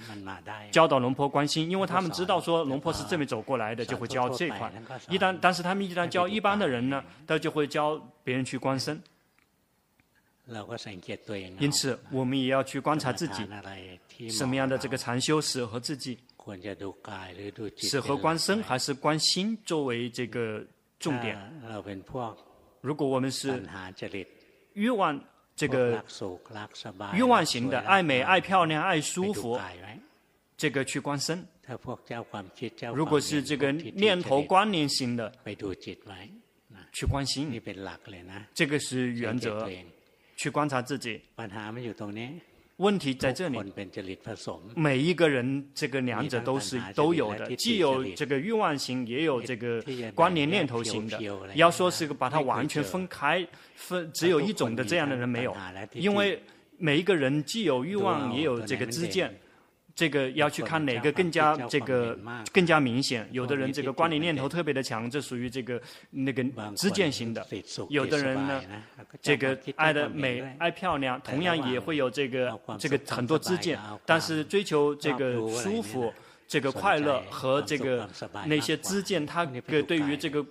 [0.72, 4.72] 教导龙婆观心，因为他们知道说龙婆是这么走过来的，就会教这块。
[5.10, 9.02] 一旦但是他们一旦教一般的人呢，他就会教别人去观身。
[11.60, 13.26] 因此，我们也要去观察自
[14.18, 16.20] 己，什么样的这个禅修适合自己，
[17.78, 20.62] 适合观身还是观心作为这个
[21.00, 21.40] 重点。
[22.82, 23.64] 如果我们是
[24.74, 25.18] 欲望
[25.56, 26.04] 这个
[27.14, 29.58] 欲望型的，爱美、爱漂亮、爱舒服，
[30.58, 31.38] 这个去观身；
[32.94, 35.32] 如果是这个念头观念型的，
[36.92, 37.50] 去观心，
[38.54, 39.70] 这个是原则。
[40.44, 41.22] 去观察自己，
[42.76, 43.58] 问题在这里。
[44.76, 49.82] 每一个人这个两者都是都有的，既有这个欲望型，也有这个
[50.14, 51.18] 关联念头型的。
[51.56, 55.56] 要说是个把它完全分开，分只有一种的这样的人没有，
[55.94, 56.38] 因为
[56.78, 59.34] 每一个人既有欲望，也有这个知见。
[59.96, 62.18] 这个要去看哪个更加这个
[62.52, 63.28] 更加明显。
[63.32, 65.80] 有的人这个观念念头特别的强，这属于这个
[66.10, 66.44] 那个
[66.76, 67.46] 知见型的。
[67.90, 68.62] 有的人呢，
[69.22, 76.12] 这个爱的美、爱漂亮，同样也会有这个这个很多知见，但是追求这个舒服、
[76.48, 78.10] 这个快乐和这个
[78.46, 80.44] 那些知见，他个对于这个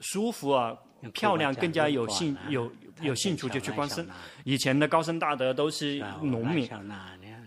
[0.00, 0.74] 舒服啊、
[1.12, 4.06] 漂亮更加有兴有有兴趣，就去观身。
[4.44, 6.68] 以前的高僧大德都是农民。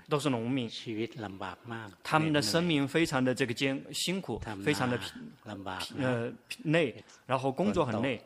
[0.09, 0.67] 都是农民，
[2.01, 6.33] 他们的生命非常的这个艰辛苦，非常的疲呃
[6.63, 6.95] 累，
[7.27, 8.19] 然后工作很累，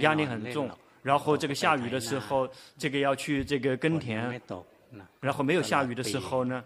[0.00, 0.70] 压力很重，
[1.02, 4.38] 然后这个下雨的时候，这个要去这个耕田，
[5.20, 6.62] 然后没有下雨的时候呢，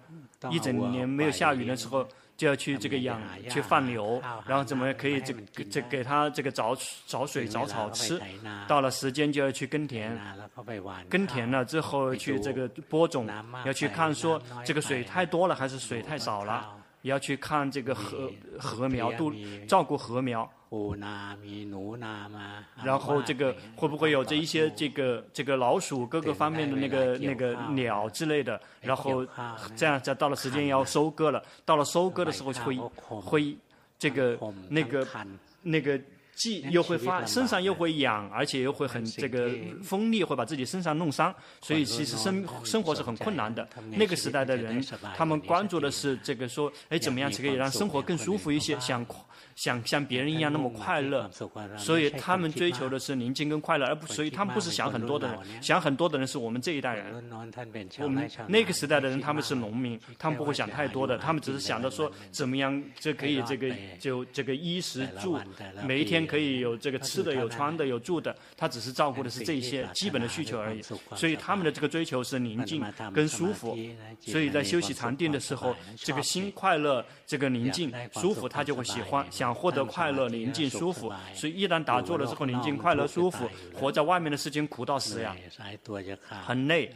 [0.51, 2.05] 一整年没有下雨的时候。
[2.37, 8.21] 就要去这个养，去放牛，然后怎么可以这个这给他这个找找水找草吃，
[8.69, 10.19] 到了时间就要去耕田，
[11.09, 13.27] 耕田了之后去这个播种，
[13.65, 19.33] 要去看说这个水太多了还是水太少了，也要去看这个禾禾苗，度
[19.67, 20.51] 照顾禾苗。
[22.85, 28.61] 然后这个会不会有这一些这个这个老鼠各个方面的那个那个鸟之类的？
[28.81, 29.25] 然后
[29.77, 33.57] 这样，在到了时间要收割了，到了收割的时候就会会
[33.99, 35.07] 这个那个
[35.63, 36.01] 那个。
[36.37, 39.51] 既又会发身上又会痒，而且又会很这个
[39.83, 43.67] 锋利，会把自己身上弄伤，所以其实生生活是很困难的。
[43.93, 44.85] 那个时代的人，
[45.17, 48.79] 他们关注的是这个说，哎，怎么样才可以让生活更舒服一些？
[48.79, 49.03] 想
[49.57, 51.29] 想像别人一样那么快乐，
[51.77, 57.07] 所以他们追求的是宁静跟快乐，而不所以他们不是想很多的人，想很多的人是我们这一代人。
[58.01, 65.39] 我们那个时代的人，他们是农民，他们不会想太多的，他们只是想着说怎么样这可以这个就这个衣食住，
[65.83, 66.27] 每一天。
[66.27, 70.83] 可以有这个吃的，有穿的，有住的，他只是照顾的是这些基本的需求而已。
[71.15, 73.79] 所以他们的这个追求是宁静跟舒服。
[74.21, 81.13] 所以在休息禅定的时候，这个心快乐，这个宁静舒服，他就会喜欢，想想获得快乐、宁静、舒服。
[81.33, 85.37] 所以一旦打坐了之后，宁静、快乐、舒服，活在外面的事情苦到死呀，
[86.45, 86.95] 很累。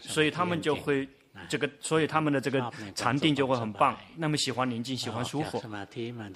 [0.00, 1.08] 所以他们就会。
[1.48, 3.96] 这个，所以他们的这个禅定就会很棒。
[4.16, 5.62] 那么喜欢宁静，喜欢舒服。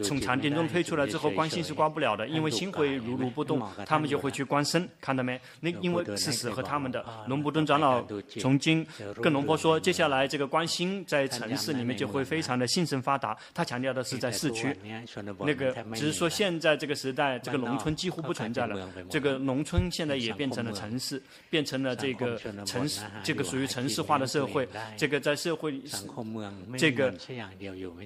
[0.02, 3.60] 从禅定中退出来之后，观心是观不了的，因为心会如如不动。
[3.84, 5.40] 他们就会去观身，看到没？
[5.60, 7.04] 那因为是适合他们的。
[7.28, 8.04] 龙布顿长老
[8.40, 8.86] 从经
[9.22, 13.36] 跟龙婆说，接下来这个观心在城市里面就会非常的兴盛发达。
[13.54, 14.76] 他强调的是在市区，
[15.40, 18.88] 那个只是说现在这个时代，这个农村几乎不存在了。
[19.10, 24.66] 这个农村现在也变成了城市，变成了这个城市，这个属于城市化的社会。
[24.96, 25.80] 这个在社会，
[26.78, 27.14] 这个，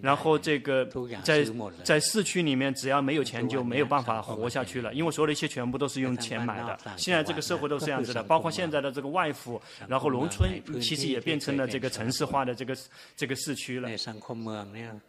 [0.00, 0.84] 然后这个
[1.22, 1.44] 在
[1.82, 6.78] 在市区里面，只要没有钱就没有办法活下去了，因为所有的一切全部都是用钱买的。
[6.96, 10.50] 现在这个社会都是这样子的，包括现在的这个外府，然后农村
[10.80, 12.76] 其实也变成了这个城市化的这个
[13.16, 13.88] 这个市区了。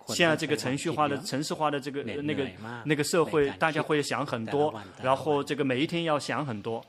[0.09, 2.47] 现在这个程序化的城市化的这个那个
[2.83, 6.83] 那个社会，大家会想很多，然后这个每一天要想很多。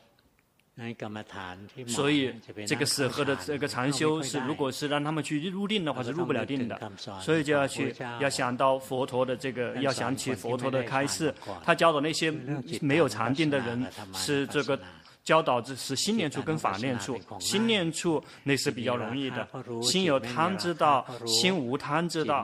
[1.87, 2.33] 所以，
[2.67, 6.81] 这个适合的这个禅修是，如果是让他们去入定的话，是入不了定的。
[7.21, 12.31] 所以就要去，要想到佛陀的这个，要想起佛陀的开示，他教的那些
[12.81, 14.79] 没有禅定的人是这个。
[15.25, 19.49] 教导之是心念处跟法念处，心念处那是比较容易的。
[19.81, 22.43] 心有贪知道，心无贪知道；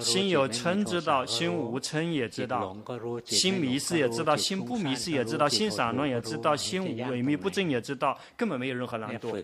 [0.00, 2.76] 心有嗔知道，心无嗔也知道；
[3.24, 9.36] 心迷失也知道，心不迷失也知道；心散乱也知道，心无萎靡不振也知道，根本没有任何难度。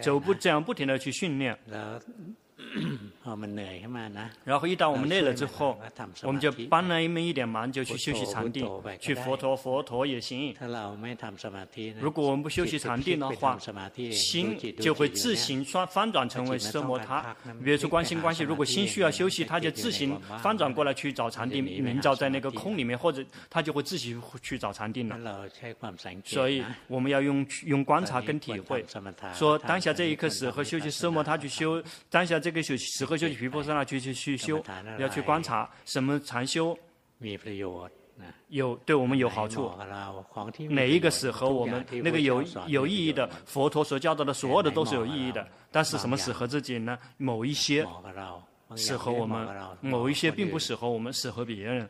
[0.00, 1.58] 走不这样不停的去训练。
[4.44, 5.78] 然后一旦我们累了之后，
[6.22, 8.64] 我们就帮了你们一点忙，就去休息禅定，
[9.00, 10.54] 去佛陀佛陀也行。
[12.00, 13.58] 如果我们不休息禅定的话，
[14.12, 17.34] 心就会自行翻翻转成为奢摩他。
[17.64, 25.48] 比如说观心关系，如果心需要休息，他就自行翻转过来去找禅定，明照在那个空里面，或者他就会自己去找禅定了。
[26.24, 28.84] 所以我们要用用观察跟体会，
[29.34, 32.36] 说当下这一刻适合休息奢摩他去修，当下。
[32.38, 34.62] 这个修适合修毗婆舍那去去去修，
[34.98, 36.76] 要去观察什么禅修
[38.48, 39.70] 有对我们有好处，
[40.70, 41.84] 哪一个适合我们？
[42.02, 45.46] 那个有有意义的，佛陀所教导的所有的都是有意义的。
[45.70, 46.98] 但是什么适合自己呢？
[47.18, 47.86] 某一些。
[48.74, 49.46] 适合我们，
[49.80, 51.88] 某一些并不适合我们，适合别人。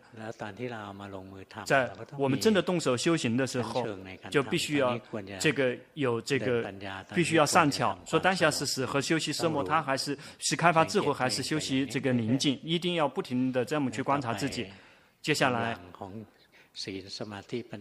[1.64, 3.86] 在我们真的动手修行的时候，
[4.30, 4.98] 就必须要
[5.40, 6.70] 这个有这个，
[7.14, 7.98] 必须要善巧。
[8.04, 12.60] 说当下是适合修习奢摩他，还是是开发智慧，还是修习这个宁静？
[12.62, 14.66] 一定要不停的这么去观察自己。
[15.22, 15.78] 接下来，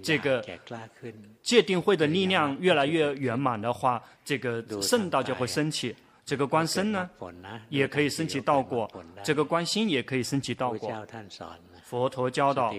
[0.02, 0.42] 这个
[1.44, 5.94] 界定慧的力量越来越圆满的话，这个圣道就会升起。
[6.26, 7.08] 这个观身呢，
[7.70, 8.88] 也可以升起道果；
[9.24, 11.06] 这个观心也可以升起道果。
[11.84, 12.74] 佛陀教导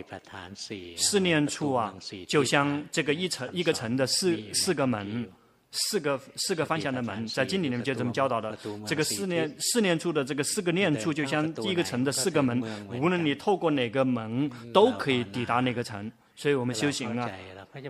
[0.97, 1.95] 四念处啊，
[2.27, 5.31] 就像这个一层一个层的四四个门，
[5.71, 8.59] 四个四个方向的门，在经里面就这么教导的。
[8.85, 16.11] 这个四念四念处的这个四个念处，就像一个层的四个门，无论你透过哪个门，都可以抵达那个层。
[16.35, 17.31] 所以我们修行啊。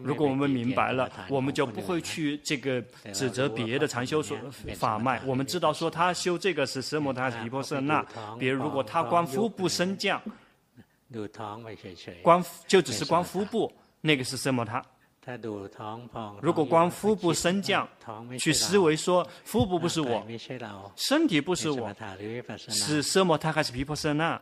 [0.02, 2.82] 如果我们明白了，我们就不会去这个
[3.12, 4.36] 指责别的禅修所
[4.74, 5.20] 法脉。
[5.24, 8.04] 我们知道说他修这个是奢摩他、毗婆舍那。
[8.38, 10.20] 比如如果他观腹部升降，
[12.22, 14.84] 观就只是观腹部，那个是奢摩他。
[16.40, 17.88] 如果观腹部升降，
[18.38, 20.24] 去思维说腹部不是我，
[20.94, 21.92] 身体不是我，
[22.68, 24.40] 是奢摩他还是毗婆舍那？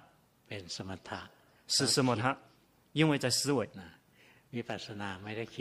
[1.67, 2.37] 是奢摩他，
[2.93, 3.67] 因为在思维。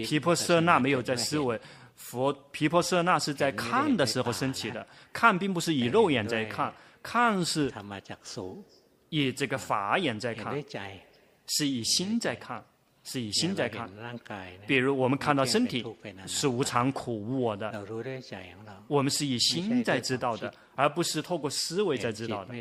[0.05, 1.59] 毗婆舍那没有在思维，
[1.95, 4.85] 佛皮婆舍那是在看的时候升起的。
[5.11, 7.71] 看并不是以肉眼在看，看是
[9.09, 10.53] 以这个法眼在看，
[11.47, 12.63] 是以心在看，
[13.03, 13.89] 是以心在看。
[14.65, 15.85] 比如我们看到身体
[16.25, 17.85] 是无常、苦、无我的，
[18.87, 22.55] 我们是以心在知道的，而不是透过思维在知道的。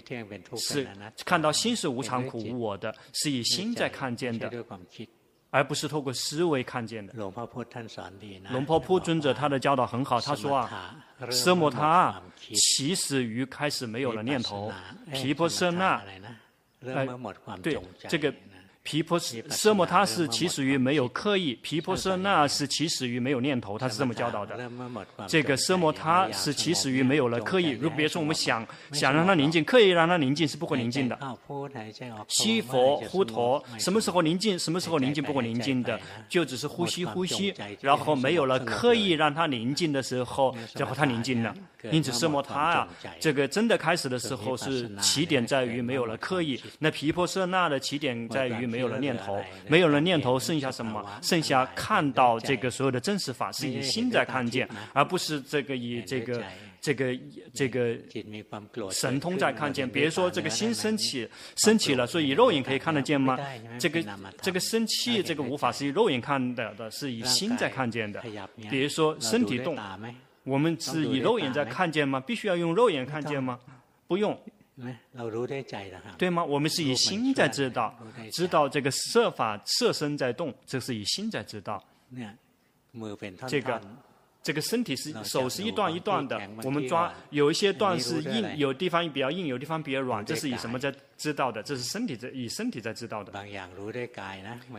[0.56, 0.86] 是
[1.24, 4.50] 看到心是无常、苦、无我的，是以心在看见的。
[5.52, 7.12] 而不是透过思维看见的。
[8.50, 10.96] 龙婆铺尊者他的教导很好，他说啊，
[11.30, 12.20] 奢摩他？
[12.54, 14.72] 起始于开始没有了念头，
[15.12, 16.02] 皮婆舍那，
[16.84, 17.06] 哎，
[17.62, 17.78] 对，
[18.08, 18.34] 这个。
[18.84, 24.58] 毗婆舍摩他是起始于没有刻意，皮婆舍那是起始于没有念头，他是这么教导的。
[25.28, 27.70] 这个奢摩他是起始于没有了刻意。
[27.70, 31.16] 如果比如说我们想想让它宁静，刻意让它宁静是不会宁静的。
[32.26, 41.54] 西佛呼陀，什么时候宁静，什么时候宁静不会宁静的，就只是呼吸呼吸，然后没有了刻意让它宁静的时候，然后它宁静了。
[41.90, 48.71] 因此奢摩他啊，这个真的开始的时候是起点在于没有了刻意，那皮婆舍那的起点在于。
[48.72, 51.04] 没有了念头，没有了念头，剩下什么？
[51.20, 56.42] 剩下看到这个所有的真实法是以心在看见，而不是这个以这个
[56.80, 57.18] 这个
[57.52, 57.98] 这个
[58.90, 59.88] 神通在看见。
[59.88, 63.38] 比如说这个心升起，升起了，所以肉眼可以看得见吗？
[63.78, 64.02] 这个
[64.40, 68.22] 这个生气，这个无法是以肉眼看的的，是以心在看见的。
[68.70, 69.76] 比如说身体动，
[70.44, 72.18] 我们是以肉眼在看见吗？
[72.18, 73.58] 必须要用肉眼看见吗？
[74.08, 74.38] 不用。
[76.18, 76.42] 对吗？
[76.42, 77.94] 我们是以心在知道，
[78.32, 81.82] 知道这个设法色身在动，这是以心在知道。
[83.46, 83.80] 这个
[84.42, 91.62] 这个身体是手是一段一段的，我们抓有一些段是硬，有地方比较硬，有地方比较软，这是以什么在知道的？
[91.62, 93.32] 这是身体在以身体在知道的。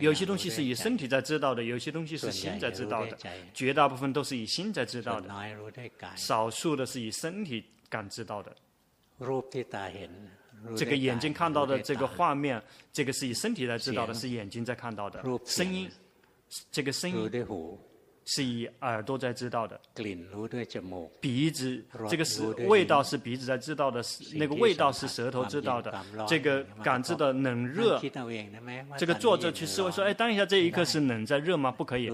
[0.00, 3.16] 有些东西是以身体在知道的，有些东西是心在知道的，
[3.54, 5.28] 绝大部分都是以心在知道的，
[6.16, 8.54] 少数的是以身体感知到的。
[10.76, 12.60] 这个眼睛看到的这个画面，
[12.90, 15.22] 这个是以身体来知道的，是眼睛在看到的。
[15.44, 15.90] 声音，
[16.72, 17.30] 这个声音
[18.24, 19.78] 是以耳朵在知道的。
[21.20, 24.02] 鼻子，这个是味道是鼻子在知道的，
[24.36, 25.94] 那个味道是舌头知道的。
[26.26, 28.00] 这个感知的冷热，
[28.96, 31.70] 这个作者去思维说：哎，当一下这一刻是冷在热吗？
[31.70, 32.08] 不可以，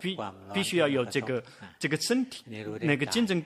[0.00, 0.16] 必
[0.54, 1.42] 必须要有这个
[1.78, 2.42] 这个身体
[2.80, 3.44] 那个真正。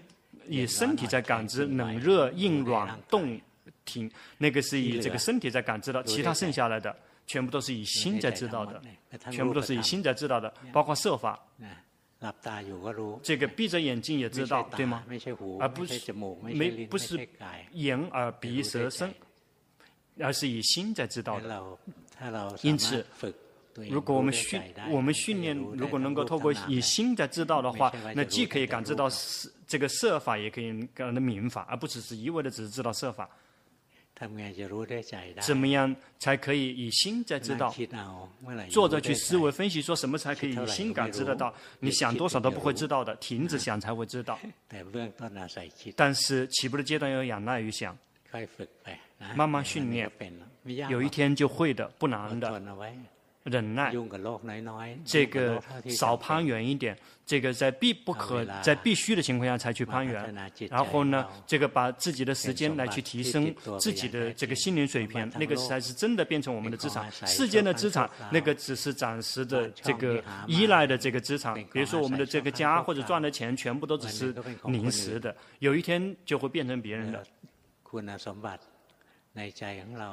[0.51, 3.41] 以身体在感知冷热硬软动
[3.85, 6.95] 停，那个是以这个身体在感知的，其他剩下来的
[7.27, 8.83] 全部都是以心在知道的，
[9.31, 11.39] 全部都是以心在知道的，包括设法。
[13.23, 15.05] 这个闭着眼睛也知道，对吗？
[15.61, 17.29] 而不是没不是
[17.73, 19.15] 眼耳鼻舌身，
[20.19, 21.79] 而是以心在知道的。
[22.63, 23.07] 因此。
[23.89, 24.61] 如果我们训
[24.91, 33.29] 我们训练，如果能够透过以心在知道的话，那既可以感知到色这个色法，也可以感知明法，而不只是一味的只是知道色法。
[35.41, 37.71] 怎么样才可以以心在知道？
[38.69, 41.55] 坐着去思维分析，说什么才可以以心感知得到？
[41.79, 44.39] 你想多少都不会知道的，停止想才会知道。
[45.97, 47.97] 但是起步的阶段要仰赖于想，
[49.35, 50.11] 慢慢训练，
[50.91, 52.63] 有一天就会的，不难的。
[53.51, 53.93] 忍耐，
[55.05, 56.97] 这个少攀缘一点，
[57.27, 60.35] 这个在必不可、在必须的情况下才去攀缘。
[60.71, 67.11] 然后呢，这个把自己的时间来去提升自己的这个心灵水平，那个才是真的变成我们的资产。
[67.27, 71.55] 世间的资产，那个只是暂时的这个依赖的这个资产。
[71.73, 74.35] 比如说我们的这个家或者赚的钱，全部都只是
[74.65, 77.23] 临时的，有一天就会变成别人的。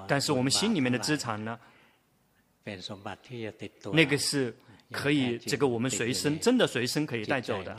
[0.08, 1.60] 但是我们心里面的资产呢？
[3.94, 4.56] 那个是
[4.92, 7.78] 可以，这个我们随身真的随身可以带走的，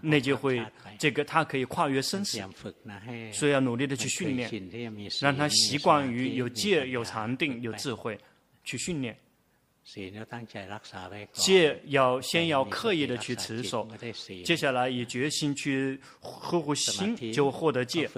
[0.00, 0.60] 那就会
[0.98, 2.40] 这个他可以跨越生死，
[3.32, 4.50] 所以要努力的去训练，
[5.20, 8.18] 让他习惯于有戒、有禅定、有智慧，
[8.64, 9.16] 去训练。
[11.32, 13.88] 戒要先要刻意的去持守，
[14.44, 18.10] 接下来以决心去呵护心，就获得戒。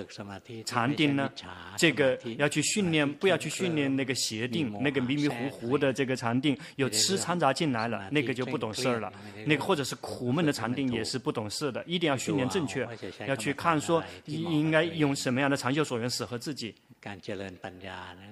[0.64, 1.30] 禅定呢，
[1.76, 9.12] 这个要去训练，不要去训练那个邪定，那个迷迷糊糊的这个禅定，有吃掺杂进来了，那个就不懂事儿了。
[9.44, 12.88] 那个或者是苦闷的禅定也是不懂事的，一定要训练正确，
[13.26, 16.74] 要去看说应该用什么样的长袖所缘适合自己。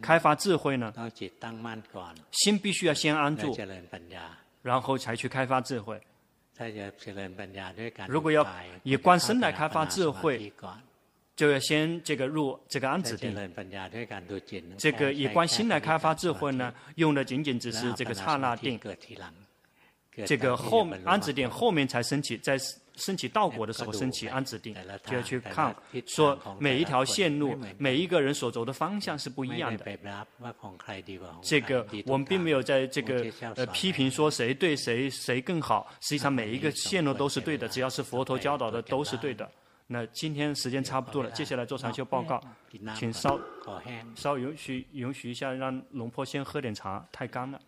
[0.02, 0.92] 开发智慧呢，
[2.32, 3.56] 心必须要先安住，
[4.62, 6.00] 然后才去开发智慧。
[8.08, 8.46] 如果要
[8.82, 10.52] 以观身来开发智慧，
[11.36, 13.34] 就要先这个入这个安止定。
[14.78, 18.80] 这个以观心来开发智慧呢，用的仅仅只是这个刹那定。
[20.24, 22.56] 这个后面安置定后面才升起，在。
[22.96, 29.84] 升起道果的时候，升起安置定，就要去看，说每一条线路，每一个人所走的方向是不一样的。
[31.42, 39.46] 这个我们并没有在这个呃批评说谁对谁谁更好，实际上每一个线路都是对的，只要是佛陀教导的都是对的。
[39.86, 42.42] 那今天时间差不多了，接下来做长修报告，
[42.94, 43.38] 请稍
[44.14, 47.60] 稍允许允许一下，让龙坡先喝点茶，太干了。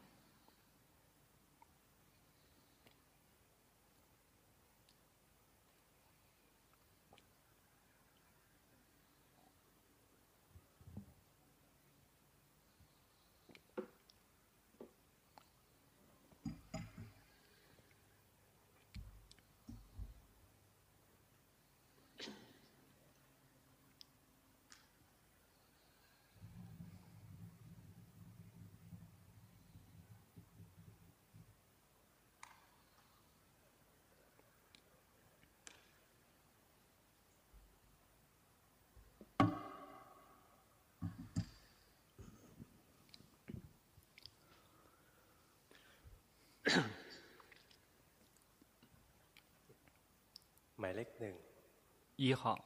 [52.17, 52.59] 一号。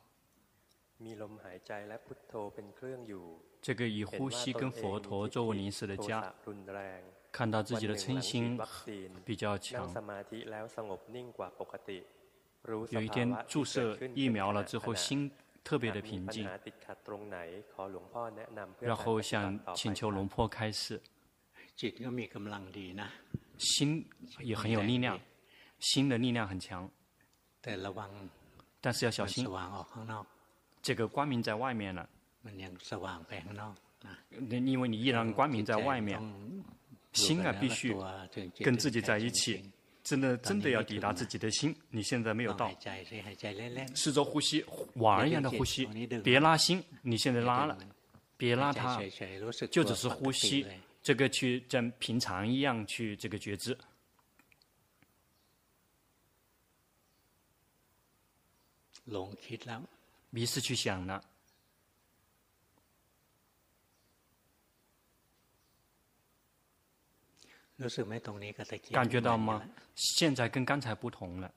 [3.61, 6.33] 这个以呼吸跟佛陀作为临时的家，
[7.33, 8.57] 看到自己的嗔心
[9.25, 9.93] 比较强。
[12.91, 15.29] 有一天注射疫苗了之后，心
[15.65, 16.49] 特别的平静。
[18.79, 21.03] 然后想请求龙婆开示。
[23.59, 24.09] 心
[24.39, 25.19] 也很有力量，
[25.81, 26.89] 心的力量很强。
[28.81, 29.47] 但是要小心。
[30.83, 32.09] 这个光明在外面了，
[34.41, 36.21] 因为你依然光明在外面，
[37.13, 37.95] 心啊必须
[38.59, 39.63] 跟自己在一起，
[40.03, 41.73] 真的真的要抵达自己的心。
[41.91, 42.69] 你现在没有到，
[43.95, 45.87] 试着呼吸，玩一样的呼吸，
[46.25, 46.83] 别拉心。
[47.03, 47.79] 你现在拉了，
[48.37, 49.01] 别拉它，
[49.71, 50.67] 就只是呼吸，
[51.01, 53.79] 这个去像平常一样去这个觉知。
[60.31, 61.23] 迷失去想了，
[68.91, 69.63] 感觉到吗？
[69.95, 71.53] 现在跟刚才不同了。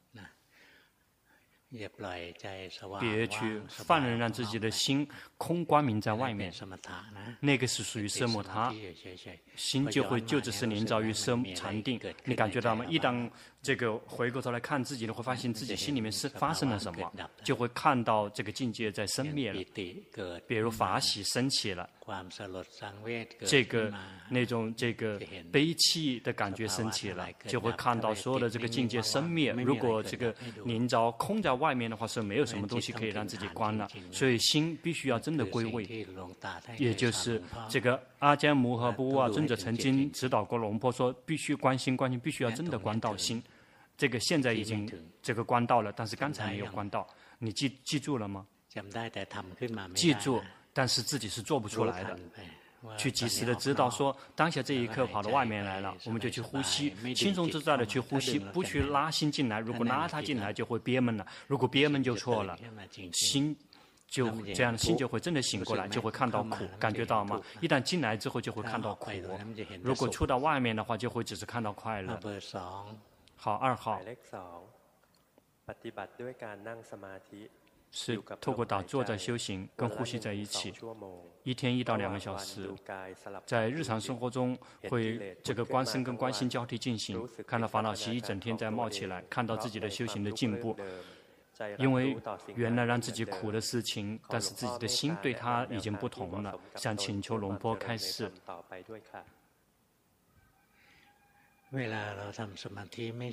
[2.99, 5.05] 别去放任，让自己的心
[5.37, 6.53] 空光明在外面，
[7.41, 8.73] 那个是属于奢摩他，
[9.57, 11.99] 心就会就只是临着于奢禅定。
[12.23, 12.85] 你感觉到吗？
[12.85, 13.29] 一旦
[13.65, 17.11] 这个回过头来看自己，你会发现自己心里面是发生了什么，
[17.43, 19.59] 就会看到这个境界在生灭了。
[20.45, 21.89] 比如法喜升起了，
[23.39, 23.91] 这个
[24.29, 25.19] 那种这个
[25.51, 29.51] 悲戚的感觉升起了，就会看到所有的这个境界生灭。
[29.53, 30.31] 如果这个
[30.63, 33.87] 临着空在外面的话，是没有什么东西可以让自己关了。
[34.11, 36.05] 所以心必须要真的归位，
[36.77, 43.41] 也就是这个阿姜摩诃波瓦尊者曾经指导过龙婆说，必须关心，关心必须要真的关到心。
[43.97, 44.89] 这个现在已经
[45.21, 47.07] 这个关到了，但是刚才没有关到，
[47.39, 48.45] 你记记住了吗？
[49.95, 50.41] 记住，
[50.73, 52.19] 但是自己是做不出来的。
[52.99, 59.59] 去及时的知道说，当下这一刻跑到外面来了，我们就去呼吸，轻松自在的去呼吸，不去拉心进来。
[59.59, 62.55] 如果拉他进来，就会憋闷了；如果憋闷就错了，
[63.11, 63.57] 心
[64.07, 67.41] 就这样，心就会真的醒过来，就会看到苦，感觉到吗？
[67.59, 69.09] 一旦进来之后，就会看到苦；
[69.81, 72.19] 如果出到外面的话，就会只是看到快乐。
[73.35, 74.01] 好，二号。
[77.91, 80.73] 是透过打坐在修行，跟呼吸在一起，
[81.43, 82.69] 一天一到两个小时，
[83.45, 84.57] 在日常生活中
[84.89, 90.75] 会这个观身跟观心交替进行，看到烦恼习一整天在冒起来，看到自己的修行的进步，
[91.77, 92.17] 因为
[92.53, 98.29] 原来让自己苦的事情，但是自己的心对他已经不同了，想请求龙波开示。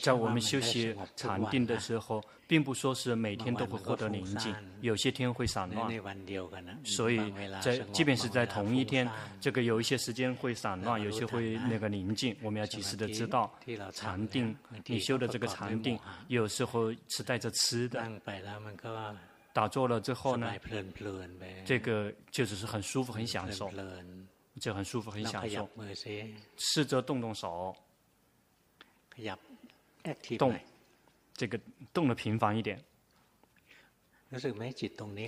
[0.00, 5.88] 在我们休息禅定的时候，并不说是每天都会获得宁静，有些天会散乱。
[6.84, 7.18] 所以
[7.62, 9.08] 在即便是在同一天，
[9.40, 12.36] 这个有一些时间会散乱，有些会那个宁静。
[12.42, 13.52] 我们要及时的知道，
[13.92, 18.06] 禅定你修的这个禅定，有时候是带着吃的。
[19.52, 20.50] 打坐了之后呢，
[21.66, 23.70] 这个就只是很舒服、很享受，
[24.60, 25.68] 就很舒服、很享受。
[26.56, 27.74] 试着动动手。
[30.38, 30.54] 动，
[31.34, 31.58] 这个
[31.92, 32.78] 动的频繁一点，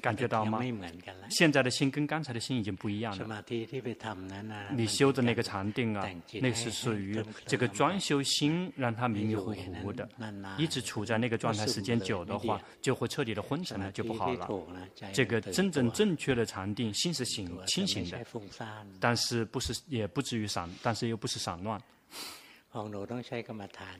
[0.00, 0.60] 感觉到吗？
[1.28, 3.44] 现在的心跟刚才的心已经不一样了。
[4.70, 6.08] 你修的那个禅定啊，
[6.40, 10.08] 那是属于这个专修心，让它迷迷糊糊的，
[10.56, 14.48] 一直处在那个状态时间久的话，就会彻底的昏沉了，就不好了。
[15.12, 18.24] 这个真正正确的禅定，心是醒清醒的，
[18.98, 21.78] 但是不是也不至于散，但是又不是散乱。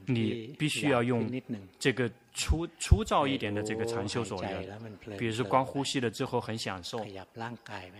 [0.06, 1.30] 你必须要用
[1.78, 4.68] 这个粗粗糙一点的这个禅修所缘，
[5.16, 7.06] 比如说光呼吸了之后很享受，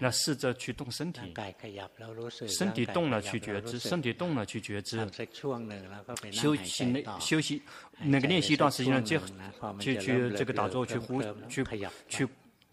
[0.01, 1.21] 那试着去动身体，
[2.49, 4.99] 身体动了去觉知，身体动了去觉知，
[6.33, 7.63] 休息那休息
[8.01, 9.19] 那个练习一段时间呢，就
[9.79, 11.65] 去去这个打坐去呼去
[12.09, 12.29] 去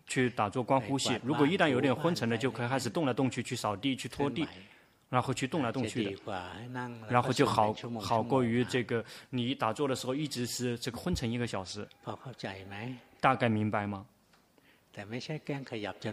[0.07, 4.47] 去打坐光呼吸，如果一旦有点昏沉了，就可以开始动来动去，去扫地去拖地。
[5.11, 6.41] 然后去动来动去的，
[7.09, 11.85] 然后就好好过于这个你打坐的时候一直是这个昏沉一个小时。
[13.19, 14.05] 大概明白吗？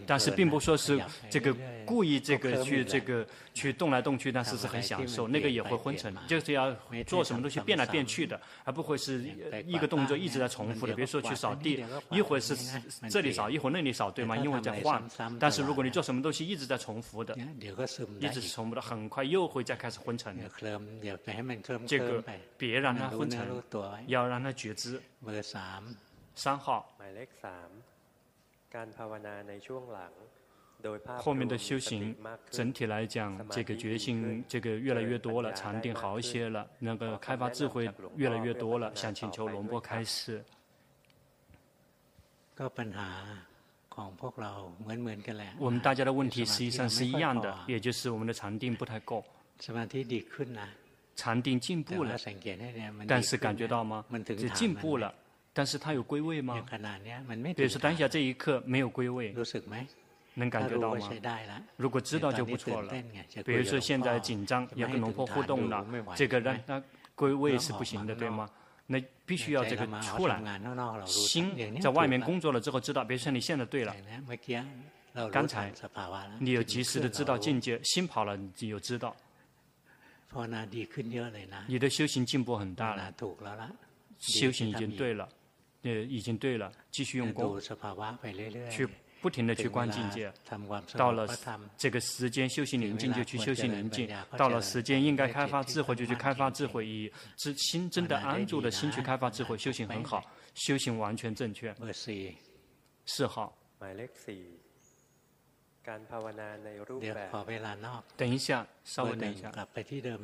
[0.07, 1.53] 但是并不说是这个
[1.85, 6.15] 故意这个去这个去动来动去，但是是很享受，那个也会昏沉。
[6.27, 6.73] 就是要
[7.05, 9.25] 做什么东西变来变去的，而不会是
[9.65, 10.93] 一个动作一直在重复的。
[10.93, 12.55] 比如说去扫地，一会儿是
[13.09, 14.37] 这里扫，一会儿那里扫，对吗？
[14.37, 15.03] 因为在换。
[15.37, 17.37] 但是如果你做什么东西一直在重复的，
[18.19, 20.37] 一直是重复的，很快又会再开始昏沉。
[21.85, 22.23] 这个
[22.57, 23.45] 别让它昏沉，
[24.07, 25.01] 要让它觉知。
[26.33, 26.95] 三号。
[31.17, 32.15] 后面的修行，
[32.49, 40.41] 整体来讲，这个决心这个越来越多了，禅定好一些了，那个开发智慧越来越多了，想请求龙波开示。
[45.57, 49.23] 我们大家的问题实际上是一样的，也就是我们的禅定不太够。
[51.15, 52.17] 禅定进步了，
[53.05, 54.05] 但是感觉到吗？
[54.25, 55.13] 这进步了。
[55.53, 56.63] 但是它有归位吗？
[57.55, 59.33] 比如说当下这一刻没有归位，
[60.35, 61.09] 能感觉到吗？
[61.75, 62.93] 如果知道就不错了。
[63.43, 65.85] 比如说现在紧张，要跟龙婆互动了，
[66.15, 66.81] 这个让那
[67.15, 68.49] 归位是不行的，对吗？
[68.91, 70.41] 那必须要这个出来，
[71.05, 73.93] 心在外面工作了之后知道，比如说你现在对了，
[75.31, 75.71] 刚才
[76.39, 79.15] 你有及时的知道境界，心跑了你就有知道，
[81.67, 83.13] 你的修行进步很大了，
[84.17, 85.27] 修行已经对了。
[85.83, 87.59] 呃，已经对了，继续用功，
[88.69, 88.87] 去
[89.21, 90.31] 不停的去观境界。
[90.95, 91.27] 到了
[91.77, 94.07] 这个时间修行宁静，就去修行宁静；
[94.37, 96.85] 到了时间应该开发智慧，就去开发智慧。
[96.87, 100.23] 以之心真的安住的心去开发智慧，修行很好，
[100.53, 101.73] 修行完全正确。
[103.05, 103.57] 四号。
[108.17, 109.51] 等一下，稍微等一下。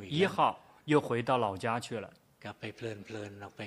[0.08, 2.12] 一号又回到老家去了。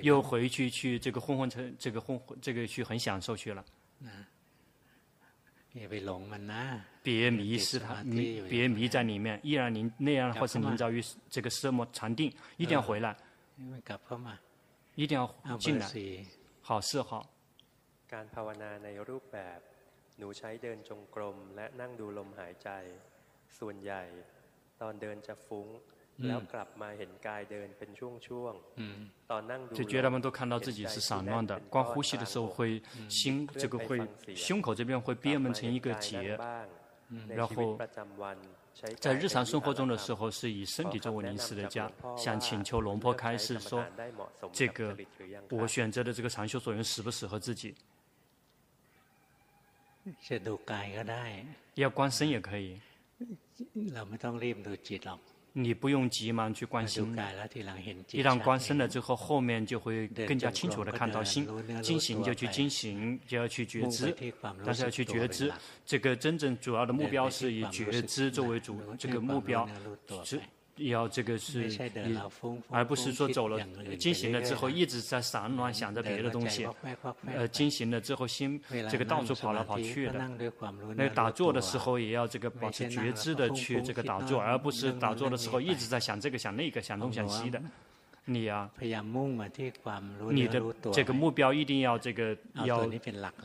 [0.03, 3.65] 又回去去这个昏昏沉，这个昏这个去很享受去了。
[7.03, 13.17] 别迷失他，迷别迷在里面，依然您那样或是您遭于这个色魔禅定，一定要回来，
[14.95, 15.27] 一定要
[15.59, 15.87] 进来。
[16.61, 16.81] 好，
[26.20, 26.42] 四号。
[29.74, 34.06] 就觉得他们都看到自己是散乱的，光呼吸的时候会心这个会
[34.36, 36.38] 胸口这边会憋闷成一个结，
[37.28, 37.80] 然后
[39.00, 41.90] 在日常生活中的时候是以身体作为临时的家。
[42.18, 43.84] 想请求龙婆开示说，
[44.52, 44.98] 这个
[45.50, 47.76] 我选择的这个长修所用适不适合自己？
[51.76, 52.80] 要观身也可以。
[55.54, 57.16] 你不用急忙去观心，
[58.12, 61.48] 一旦观身了之后，后面就会更加清楚的看到心。
[61.82, 64.16] 进行就去进行，就要去觉知，
[64.66, 65.52] 但是要去觉知。
[65.86, 69.68] 这个真正主要的目标是以觉知作为主，这个目标
[70.24, 70.40] 是。
[70.88, 71.70] 要这个是，
[72.70, 73.60] 而不是说走了
[73.98, 76.68] 进行了之后一直在散乱想着别的东西，
[77.26, 80.14] 呃，进行了之后心这个到处跑来跑去的。
[80.96, 87.62] 那个打坐的时候也要这个保持觉知的去这个打坐，而不是打坐的时候一直在想这个想那个想东想西的。
[88.30, 88.72] 你呀、啊，
[90.30, 90.62] 你的
[90.94, 92.88] 这个目标一定要这个要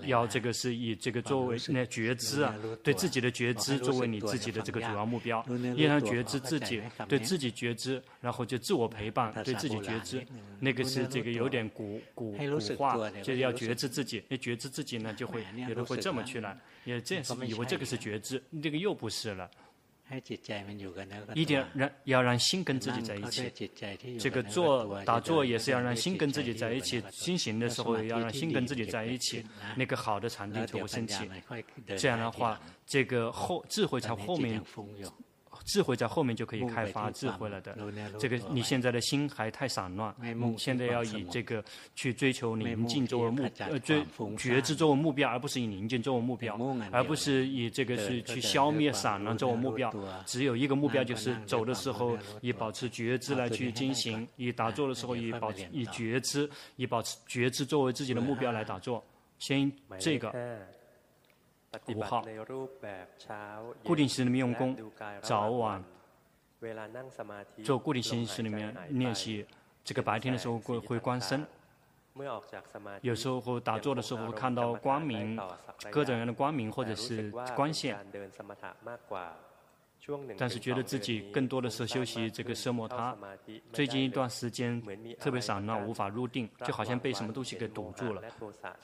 [0.05, 5.43] 要这个是以这个作为那觉知啊，对自己的觉知作为你自己的这个主要目标，
[5.74, 10.22] 依然觉知自己，对自己觉知，然后就自我陪伴，对自己觉知，
[10.61, 16.55] 那个是这个有点古古古话，就是要觉知自己，那觉知自己呢，就会有的会这么去了，
[16.85, 19.51] 也这是以为这个是觉知，这个又不是了。
[21.35, 23.51] 一定让要让心跟自己在一起，
[24.19, 29.45] 这个做打坐也是要让心跟自己在一起，心行的时候也要让心跟自己在一起，
[29.77, 31.29] 那个好的禅定就会升起。
[31.97, 34.63] 这样的话，这个后智慧才后面。
[35.65, 37.77] 智慧在后面就可以开发智慧了的。
[38.19, 44.05] 这个你现在的心还太散乱，你现在要以这个去追求宁静作为目，呃，追
[44.37, 46.59] 觉知作为目标，而不是以宁静作为目标，
[46.91, 49.93] 而不是以这个是去消灭散乱作为目标。
[50.27, 59.03] 只有一个目标，就是走的时候以保持觉知来去进行，以打坐的时候以保持以觉知，以保持觉知作为自己的目标来打坐。
[59.39, 60.31] 先这个。
[61.95, 62.25] 五号，
[63.83, 64.77] 固定式里面用功，
[65.20, 65.83] 早晚
[67.62, 69.47] 做固定形式里面练习。
[69.85, 71.47] 这个白天的时候会会观身，
[73.03, 75.37] 有时候打坐的时候会看到光明，
[75.91, 77.99] 各种各样的光明或者是光线。
[80.37, 83.16] 但是觉得自己更多的是修习这个奢摩他。
[83.72, 84.83] 最近一段时间
[85.18, 88.22] 特别散乱，无法入定，就好像被什么东西给堵住了。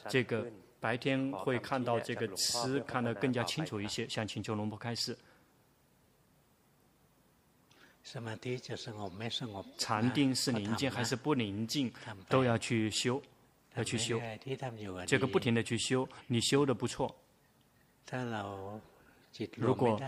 [0.09, 0.47] 这个。
[0.81, 5.17] 白天会看到这个词看得更加清楚一些，想请求龙婆开示。
[9.77, 11.93] 禅定是宁静还是不宁静，
[12.29, 13.23] 都要去修，
[13.75, 14.21] 要去修。
[15.07, 17.15] 这个不停的去修，你修的不错。
[19.57, 20.01] 如果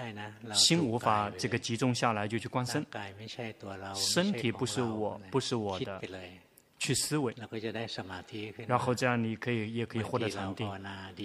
[0.55, 2.85] 心无法这个集中下来，就去观身。
[3.95, 6.03] 身体不是我，不是我的。
[6.83, 7.33] 去思维，
[8.67, 10.69] 然后这样你可以也可以获得禅定。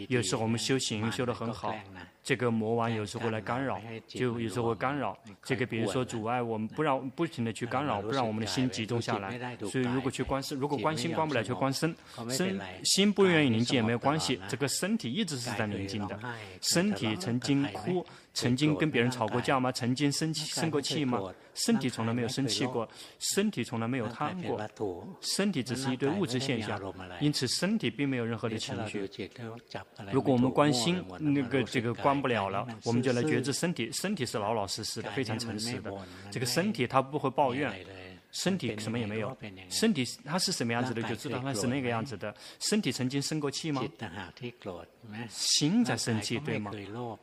[0.08, 1.74] 有时候我们修行修得很好，
[2.24, 5.18] 这个魔王有时候会来干扰，就有时候会干扰。
[5.42, 9.58] 这个比如说阻碍我们，不让不停的去干扰，不让我们的心集中下来。
[9.66, 11.96] 所以如果去观身，如果观心观不了就观身。
[12.30, 16.20] 身心不愿意宁静也没有关系，这个身体一直是在宁静的。
[16.62, 18.06] 身体曾经哭。
[18.38, 19.72] 曾经跟别人吵过架吗？
[19.72, 21.20] 曾经生气生过气吗？
[21.56, 26.80] 身体从来没有生气过，身体从来没有贪过，身体只是一堆物质现象，
[27.20, 29.10] 因此身体并没有任何的情绪。
[30.12, 35.92] 如果我们关心那个这个关不了了，我们就来觉知身体，身体是老老实实的，非常诚实的，
[36.30, 37.74] 这个身体它不会抱怨。
[38.30, 39.36] 身体什么也没有，
[39.70, 42.36] 身体它是什么样子的，就知道它是那个样子的。
[42.60, 43.82] 身体曾经生过气吗？
[45.30, 46.72] 心在生气，对吗？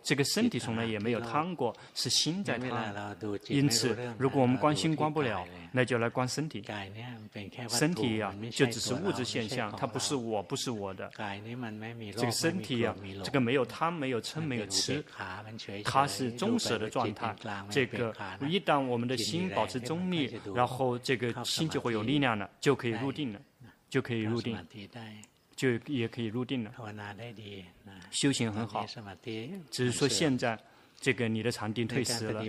[0.03, 3.16] 这个身体从来也没有贪过，是心在贪。
[3.49, 6.64] 因此，如果我们观心观不了，那就来观身体。
[7.68, 11.11] 身体呀，就只是物质现象，它不是我，不是我的。
[12.16, 15.05] 这个身体呀，这个没有贪，没有嗔，没有痴，
[15.85, 17.35] 它是中舍的状态。
[17.70, 18.14] 这个
[18.49, 20.95] 一旦我们的心保持中立，然后。
[21.05, 23.41] 这个心就会有力量了，就可以入定了，
[23.91, 24.57] 就可以入定，
[25.57, 26.73] 就也可以入定了。
[28.11, 28.87] 修行很好，
[29.71, 30.59] 只是说现在
[31.01, 32.45] 这个你的禅定退失了。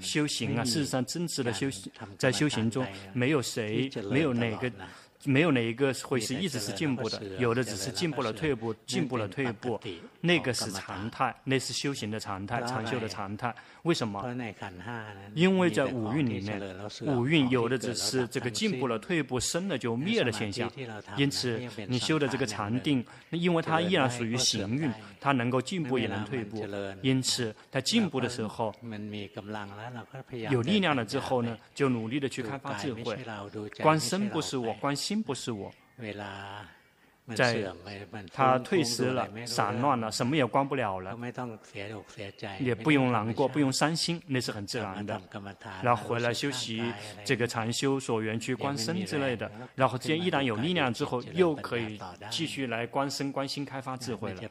[0.00, 4.70] 修行啊，事实上真实的修行，在修行中没有谁，没有哪个。
[5.24, 9.80] 没有哪一个会是一直是进步的，有的只是进步了退步，进步了退步，
[10.20, 13.54] 那个是常态，那是修行的常态，禅修的常态。
[13.82, 14.24] 为什么？
[15.34, 16.60] 因为在五蕴里面，
[17.02, 20.70] 五蕴有的只是这个进步了退步，生了就灭的现象。
[21.16, 24.90] 因此，你修的这个禅定，因为它依然属于行蕴，
[25.24, 26.62] 它能够进步也能退步。
[27.00, 28.74] 因此，在进步的时候，
[30.50, 33.16] 有力量了之后呢，就努力的去开发智慧。
[33.80, 35.22] 观身不是我，观心。
[35.22, 35.72] 不是我。
[37.34, 37.72] 在
[38.30, 41.16] 他退失了、散乱了，什么也关不了了，
[42.58, 45.18] 也不用难过，不用伤心，那是很自然的。
[45.82, 46.82] 然后回来休息，
[47.24, 51.98] 这个禅修所缘去观身之类的，然后这样一旦有力量之后，又可以
[52.28, 54.42] 继续来观身、观心、开发智慧了。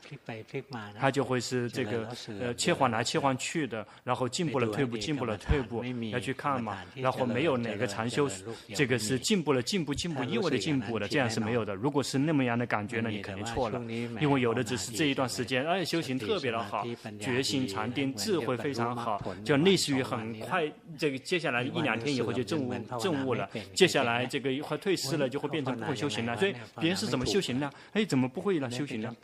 [0.99, 2.09] 他就会是这个
[2.39, 6.79] 呃切换来切换去的，然后进步了退步，进步了退步，要去看嘛。
[6.95, 8.27] 然后没有哪个禅修
[8.73, 11.75] 这个是进步了进步进步意味着进步的，这样是没有的。
[11.75, 12.62] 如果是那么样的。
[12.65, 13.81] 感觉呢，你肯定错了，
[14.19, 16.85] 因为有的只是这一段时间，哎，修行特别的好，
[17.19, 26.35] 觉心禅定智慧非常好，就类似于很快，这个接下来一两天以后就证悟证悟了，接下来这个一会退失了，就会变成不会修行了。
[26.37, 27.71] 所以别人是怎么修行呢？
[27.93, 29.15] 哎，怎么不会了修行呢？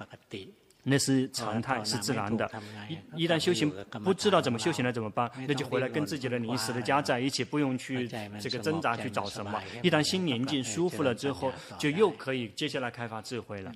[0.83, 2.49] 那是常态，是自然的。
[2.87, 3.71] 一一旦修行
[4.03, 5.29] 不知道怎么修行了怎么办？
[5.47, 8.07] 那就回来跟自己的临时的家在一起，不用去
[8.39, 9.61] 这个挣扎去找什么。
[9.83, 13.71] 一旦心宁静舒服了之后，就又可以接下来开发智慧了。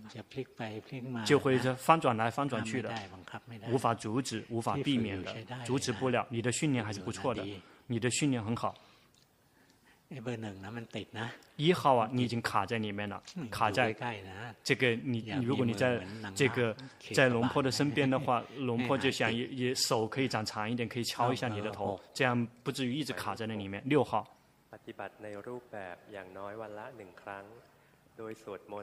[1.25, 2.93] 就会这翻转来翻转去的，
[3.69, 5.33] 无法阻止，无法避免的，
[5.65, 6.25] 阻止不了。
[6.29, 7.45] 你的训练还是不错的，
[7.87, 8.73] 你的训练很好。
[11.55, 13.95] 一号啊，你已经卡在里面了，卡在
[14.63, 16.01] 这个你，你如果你在
[16.35, 16.75] 这个
[17.13, 23.81] 在龙婆的身边的话， 龙婆就想也也手可以长长一点，可以敲一下你的头，这样不至于一直卡在那里面。
[23.85, 24.27] 六号，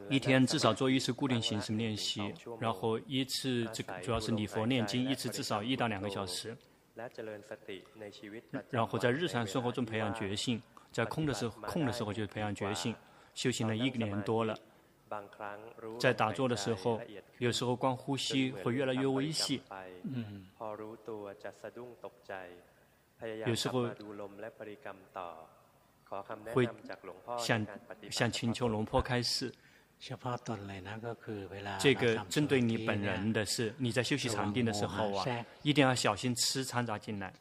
[0.09, 6.57] 一天至少做一次固定形式练习，然后一次这个主要是礼佛念经，一次至少一到两个小时，
[8.71, 10.61] 然后在日常生活中培养觉性。
[10.93, 12.95] 在空的时候，空的时候就培养觉性，
[13.35, 14.59] 修行了一年多了。
[15.99, 17.01] 在打坐的时候，
[17.39, 19.61] 有时候光呼吸会越来越微细。
[20.05, 20.47] 嗯。
[23.45, 23.89] 有时候
[26.53, 26.69] 会
[27.39, 27.67] 想
[28.09, 29.53] 想请求龙坡开示。
[31.79, 35.27] 这个针对你本人的是，你在休息禅定的时候啊，
[35.63, 37.33] 一定要小心吃掺杂进来。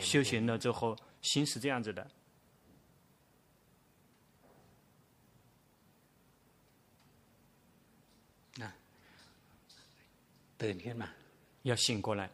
[0.00, 0.96] 修行了之后。
[1.22, 2.10] 心是这样子的，
[8.56, 8.72] 那，
[11.62, 12.30] 要醒过来。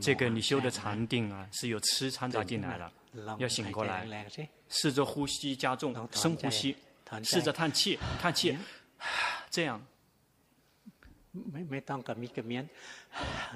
[0.00, 2.92] 这个你修的禅定啊，是有吃掺杂进来了，
[3.38, 4.06] 要醒过来。
[4.68, 6.76] 试着呼吸加重，深呼吸，
[7.22, 8.56] 试着叹气，叹气。
[9.50, 9.84] 这样，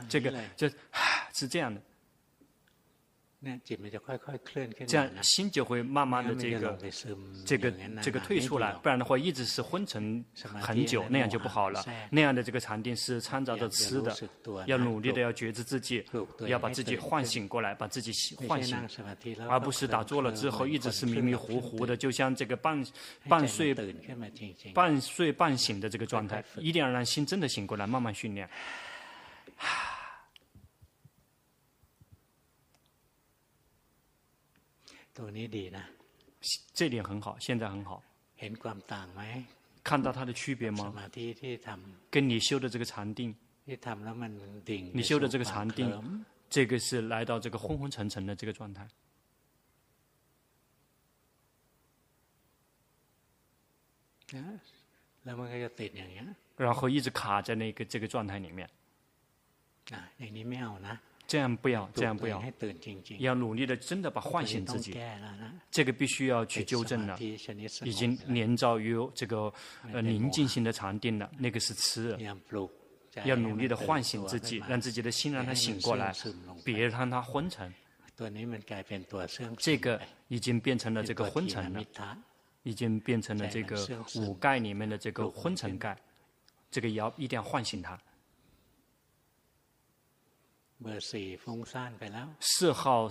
[0.08, 1.80] 这个就是这样的。
[4.86, 6.78] 这样心就会慢慢的这个
[7.44, 7.72] 这个
[8.02, 11.84] 这个退出来，不然的话一直是昏沉很久，那样就不好了。
[12.10, 14.14] 那样的这个禅定是掺杂着吃的，
[14.66, 16.04] 要努力的要觉知自己，
[16.46, 18.12] 要把自己唤醒过来，把自己
[18.46, 18.76] 唤醒，
[19.48, 22.84] 而不是打坐了之后一直是迷迷糊糊的，就像这个半
[23.28, 23.74] 半睡
[24.74, 26.44] 半睡半醒的这个状态。
[26.58, 28.48] 一定要让心真的醒过来，慢慢训练。
[36.74, 38.02] 这点很好，现在很好。
[39.82, 40.92] 看到它的区别吗？
[42.10, 43.34] 跟你修的这个禅定，
[44.92, 48.86] 你修的这个禅定，这个是来到这个昏昏沉沉的这个状态，
[56.56, 58.68] 然后一直卡在那个这个状态里面。
[61.26, 62.42] 这样不要，这样不要，
[63.18, 64.96] 要努力的，真的把唤醒自己。
[65.70, 67.18] 这个必须要去纠正了，
[67.82, 69.52] 已经连遭于这个
[69.92, 72.16] 呃宁静性的禅定了，那个是痴。
[73.24, 76.14] 要努力的唤醒自己，让自己的心让它醒过来，
[76.62, 77.72] 别让它昏沉。
[79.56, 79.98] 这个
[80.28, 81.82] 已经变成了这个昏沉了，
[82.62, 85.96] 已经变成了这个五盖里面的这个昏沉盖，
[86.70, 87.98] 这个要一定要唤醒它。
[92.39, 93.07] 四号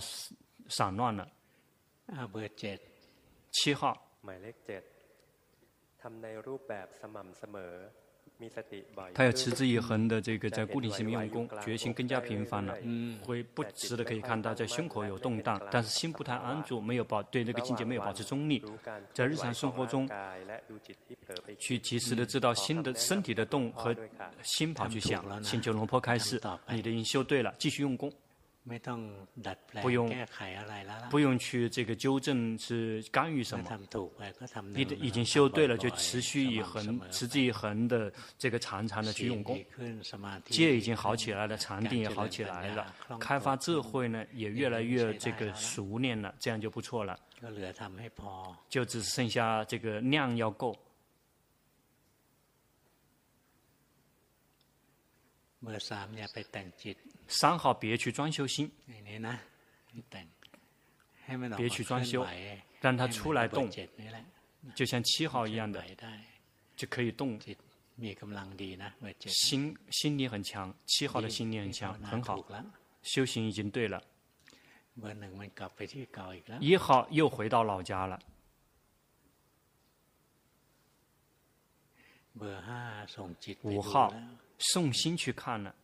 [0.67, 1.29] 散乱了。
[3.51, 3.95] 七号。
[9.14, 12.76] 他要持之以恒的这个在固定性用功，决心更加频繁了。
[13.24, 18.62] 会不时的可以看到在胸口有动荡，但是心不太安住，没有保对那个境界没有保持中立。
[19.14, 20.08] 在日常生活中，
[21.58, 23.96] 去及时的知道心的身体的动和
[24.42, 25.42] 心跑去想。
[25.42, 28.12] 请求龙婆开示，你的已经修对了，继续用功。
[29.80, 30.08] 不用，
[31.08, 33.64] 不用去这个纠正是干预什么，
[34.74, 39.64] 你的已经修对了，就持续以恒、持之以恒的这个常常的去用功，
[40.46, 47.16] 戒已经好起来了，禅定也好起来了，开发智慧呢也越来越这个熟练了，这样就不错了，
[48.68, 50.76] 就只剩下这个量要够。
[57.28, 58.70] 三号别去装修心，
[61.56, 62.26] 别去装修，
[62.80, 63.70] 让它出来动，
[64.74, 65.84] 就像七号一样的，
[66.76, 67.38] 就可以动。
[69.26, 72.44] 心心力很强，七号的心力很强，很好，
[73.02, 74.02] 修行已经对了。
[76.60, 78.20] 一号又回到老家了。
[83.62, 84.12] 五号。
[84.58, 85.74] 送心去看了，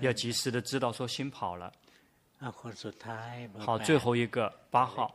[0.00, 1.72] 要及时的知道说心跑了。
[3.58, 5.14] 好，最后一个八号，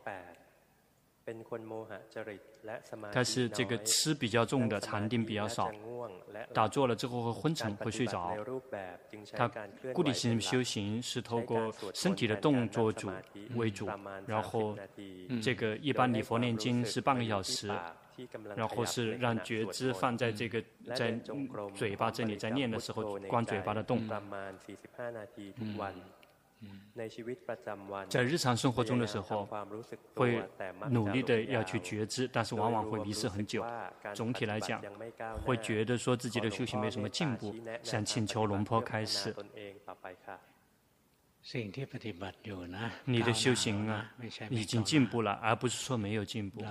[3.12, 5.72] 他是这个吃比较重的，禅定比较少，
[6.54, 8.36] 打坐了之后会昏沉，会睡着。
[9.32, 9.48] 他
[9.92, 13.10] 固定性修行是透过身体的动作主
[13.56, 13.90] 为主，
[14.26, 14.78] 然后
[15.42, 17.68] 这个一般礼佛念经是半个小时。
[18.56, 20.62] 然后是让觉知放在这个
[20.94, 21.12] 在
[21.74, 24.00] 嘴巴这里，在念的时候关嘴巴的动。
[28.08, 29.46] 在日常生活中的时候，
[30.14, 30.42] 会
[30.88, 33.62] 努力的要去觉知，但是往往会迷失很久。
[34.14, 34.82] 总体来讲，
[35.44, 39.36] 会觉得说自己的修行没什么进步，想请求龙坡开示。
[43.04, 44.10] 你的修行啊，
[44.48, 46.64] 已经进步了，而不是说没有进步。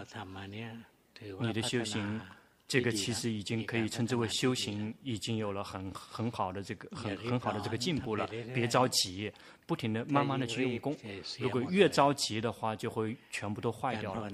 [1.40, 2.22] 你的修行，
[2.68, 8.28] 这个其实已经可以称之为修行，已经有了很很好的这个很很好的这个进步了。
[8.54, 9.32] 别着急，
[9.66, 10.96] 不停的慢慢的去用功。
[11.40, 14.30] 如果越着急的话，就会全部都坏掉了。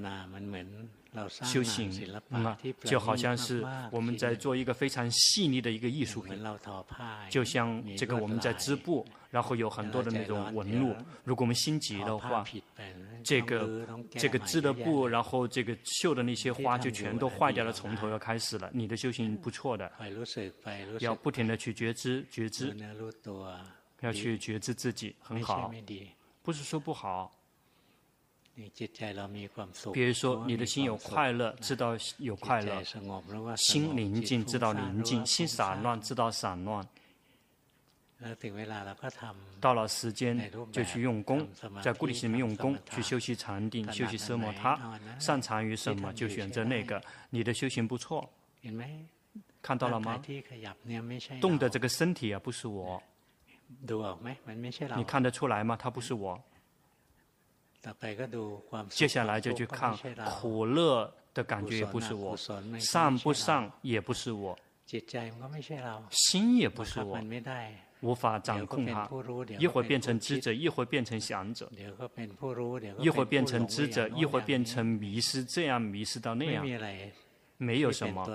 [1.44, 1.92] 修行
[2.30, 6.42] 啊，就好像是我们在做一个非常细腻的一个艺术品，
[7.30, 10.96] 就像这个我们在织布，然后有很多的那种纹路。
[11.26, 12.46] 如果我们心急的话，
[13.24, 18.70] 这个这个织的布，然后这个绣的那些花就全都坏掉了，从头要开始了。
[18.74, 19.92] 你的修行不错的，
[21.00, 22.74] 要不停的去觉知觉知，
[24.00, 25.72] 要去觉知自己很好，
[26.42, 27.32] 不是说不好。
[29.94, 32.84] 比如说，你的心有快乐，知道有快乐；
[33.56, 36.88] 心宁静，知道宁静；心散乱，知道散乱。
[39.60, 41.48] 到了时间就去用功，
[41.82, 47.02] 在固定性里面用功，去修习禅定，修习奢摩他，擅长于什么就选择那个。
[47.32, 48.30] 你的修行不错，
[49.62, 50.22] 看到了吗？
[51.40, 53.02] 动的这个身体啊，不是我。
[54.96, 55.76] 你看得出来吗？
[55.76, 56.40] 它不是我。
[58.90, 62.36] 接下来就去看苦乐的感觉，也不是我。
[62.80, 64.58] 善不善也不是我。
[66.12, 67.18] 心也不是我。
[68.02, 69.08] 无法掌控它，
[69.60, 71.72] 一会儿变成知者，一会儿变成想者，
[72.98, 76.66] 一会儿变成知者，一会儿变成迷失，这样迷失到那样，
[77.58, 78.26] 没有什么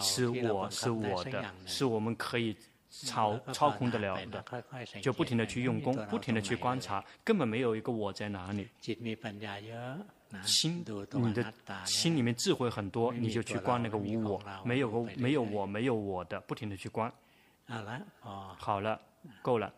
[0.00, 2.56] 是我是我的，是我们可以
[3.02, 4.44] 操操控得了的，
[5.02, 8.68] 就不停的去用功，不停的去观察，根本没有一个我在哪里。
[10.42, 11.52] 心，你的
[11.84, 17.12] 心里面智慧很多，你就去观那个无我，没有个没有我没有我的，不停的去观。
[18.58, 19.00] 好了，
[19.42, 19.72] 够了。